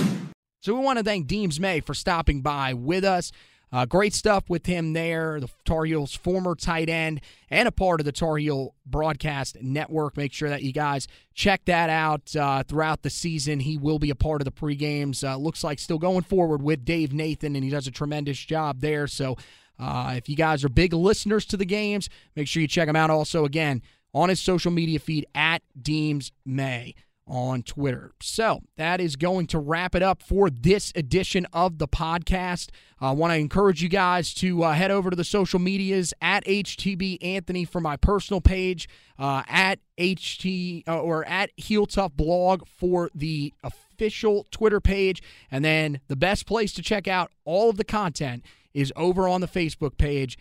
So 0.59 0.73
we 0.73 0.81
want 0.81 0.97
to 0.97 1.03
thank 1.03 1.27
Deems 1.27 1.61
May 1.61 1.79
for 1.79 1.93
stopping 1.93 2.41
by 2.41 2.73
with 2.73 3.05
us. 3.05 3.31
Uh, 3.71 3.85
great 3.85 4.13
stuff 4.13 4.49
with 4.49 4.65
him 4.65 4.93
there, 4.93 5.39
the 5.39 5.49
Tar 5.65 5.83
Heels 5.83 6.15
former 6.15 6.55
tight 6.55 6.89
end 6.89 7.19
and 7.49 7.67
a 7.67 7.71
part 7.71 7.99
of 7.99 8.05
the 8.05 8.11
Tar 8.11 8.37
Heel 8.37 8.73
broadcast 8.85 9.57
network. 9.61 10.15
Make 10.15 10.31
sure 10.31 10.49
that 10.49 10.63
you 10.63 10.71
guys 10.71 11.07
check 11.33 11.65
that 11.65 11.89
out 11.89 12.33
uh, 12.35 12.63
throughout 12.63 13.01
the 13.01 13.09
season. 13.09 13.59
He 13.59 13.77
will 13.77 13.99
be 13.99 14.09
a 14.09 14.15
part 14.15 14.41
of 14.41 14.45
the 14.45 14.51
pregames. 14.51 15.27
Uh, 15.27 15.35
looks 15.35 15.63
like 15.63 15.79
still 15.79 15.99
going 15.99 16.23
forward 16.23 16.61
with 16.61 16.85
Dave 16.85 17.11
Nathan, 17.13 17.55
and 17.55 17.63
he 17.63 17.69
does 17.69 17.87
a 17.87 17.91
tremendous 17.91 18.39
job 18.39 18.79
there. 18.79 19.05
So 19.05 19.35
uh, 19.77 20.13
if 20.15 20.29
you 20.29 20.37
guys 20.37 20.63
are 20.63 20.69
big 20.69 20.93
listeners 20.93 21.45
to 21.47 21.57
the 21.57 21.65
games, 21.65 22.09
make 22.35 22.47
sure 22.47 22.61
you 22.61 22.67
check 22.67 22.87
him 22.87 22.95
out. 22.95 23.09
Also, 23.09 23.43
again, 23.43 23.81
on 24.13 24.29
his 24.29 24.39
social 24.39 24.71
media 24.71 24.99
feed 24.99 25.25
at 25.35 25.61
Deems 25.79 26.31
May 26.45 26.95
on 27.27 27.63
Twitter. 27.63 28.11
So 28.21 28.61
that 28.77 29.01
is 29.01 29.15
going 29.15 29.47
to 29.47 29.59
wrap 29.59 29.95
it 29.95 30.01
up 30.01 30.21
for 30.21 30.49
this 30.49 30.91
edition 30.95 31.45
of 31.53 31.77
the 31.77 31.87
podcast. 31.87 32.69
I 32.99 33.11
want 33.11 33.33
to 33.33 33.37
encourage 33.37 33.83
you 33.83 33.89
guys 33.89 34.33
to 34.35 34.63
uh, 34.63 34.73
head 34.73 34.91
over 34.91 35.09
to 35.09 35.15
the 35.15 35.23
social 35.23 35.59
medias 35.59 36.13
at 36.21 36.45
HTB 36.45 37.17
Anthony 37.21 37.65
for 37.65 37.81
my 37.81 37.97
personal 37.97 38.41
page, 38.41 38.87
uh, 39.19 39.43
at 39.47 39.79
HT 39.97 40.87
uh, 40.87 40.99
or 40.99 41.25
at 41.25 41.51
Heel 41.57 41.85
Tough 41.85 42.13
Blog 42.13 42.67
for 42.67 43.09
the 43.13 43.53
official 43.63 44.45
Twitter 44.51 44.79
page, 44.79 45.21
and 45.51 45.65
then 45.65 45.99
the 46.07 46.15
best 46.15 46.45
place 46.45 46.73
to 46.73 46.81
check 46.81 47.07
out 47.07 47.31
all 47.45 47.69
of 47.69 47.77
the 47.77 47.83
content 47.83 48.43
is 48.73 48.93
over 48.95 49.27
on 49.27 49.41
the 49.41 49.47
Facebook 49.47 49.97
page 49.97 50.37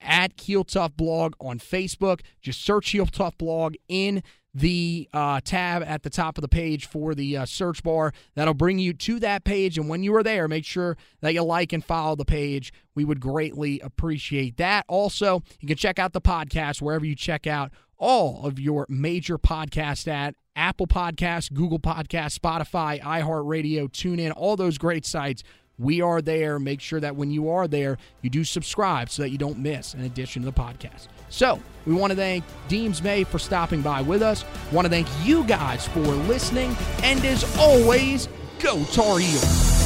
at 0.00 0.38
Heel 0.40 0.64
Tough 0.64 0.96
Blog 0.96 1.34
on 1.40 1.58
Facebook. 1.58 2.20
Just 2.40 2.62
search 2.62 2.90
Heel 2.90 3.06
Tough 3.06 3.36
Blog 3.38 3.74
in 3.88 4.22
the 4.52 5.08
uh, 5.12 5.40
tab 5.44 5.82
at 5.84 6.02
the 6.02 6.10
top 6.10 6.36
of 6.38 6.42
the 6.42 6.48
page 6.48 6.86
for 6.86 7.14
the 7.14 7.36
uh, 7.36 7.46
search 7.46 7.82
bar. 7.82 8.12
That'll 8.34 8.54
bring 8.54 8.78
you 8.78 8.92
to 8.92 9.20
that 9.20 9.44
page. 9.44 9.78
And 9.78 9.88
when 9.88 10.02
you 10.02 10.14
are 10.16 10.22
there, 10.22 10.48
make 10.48 10.64
sure 10.64 10.96
that 11.20 11.34
you 11.34 11.42
like 11.42 11.72
and 11.72 11.84
follow 11.84 12.16
the 12.16 12.24
page. 12.24 12.72
We 12.94 13.04
would 13.04 13.20
greatly 13.20 13.80
appreciate 13.80 14.56
that. 14.56 14.84
Also, 14.88 15.42
you 15.60 15.68
can 15.68 15.76
check 15.76 15.98
out 15.98 16.12
the 16.12 16.20
podcast 16.20 16.82
wherever 16.82 17.04
you 17.04 17.14
check 17.14 17.46
out 17.46 17.70
all 17.96 18.46
of 18.46 18.58
your 18.58 18.86
major 18.88 19.38
podcasts 19.38 20.08
at 20.08 20.34
Apple 20.56 20.86
Podcasts, 20.86 21.52
Google 21.52 21.78
Podcasts, 21.78 22.38
Spotify, 22.38 23.00
iHeartRadio, 23.00 23.88
TuneIn, 23.88 24.32
all 24.36 24.56
those 24.56 24.78
great 24.78 25.06
sites. 25.06 25.42
We 25.78 26.02
are 26.02 26.20
there. 26.20 26.58
Make 26.58 26.80
sure 26.80 27.00
that 27.00 27.16
when 27.16 27.30
you 27.30 27.48
are 27.48 27.68
there, 27.68 27.96
you 28.20 28.30
do 28.30 28.44
subscribe 28.44 29.08
so 29.08 29.22
that 29.22 29.30
you 29.30 29.38
don't 29.38 29.58
miss 29.58 29.94
an 29.94 30.02
edition 30.02 30.46
of 30.46 30.54
the 30.54 30.60
podcast. 30.60 31.08
So, 31.30 31.60
we 31.86 31.94
want 31.94 32.10
to 32.10 32.16
thank 32.16 32.44
Deems 32.68 33.02
May 33.02 33.24
for 33.24 33.38
stopping 33.38 33.80
by 33.80 34.02
with 34.02 34.20
us. 34.20 34.44
Want 34.70 34.84
to 34.84 34.90
thank 34.90 35.08
you 35.24 35.44
guys 35.44 35.88
for 35.88 36.00
listening. 36.00 36.76
And 37.02 37.24
as 37.24 37.56
always, 37.56 38.28
go 38.58 38.84
Tar 38.84 39.18
Heels. 39.18 39.79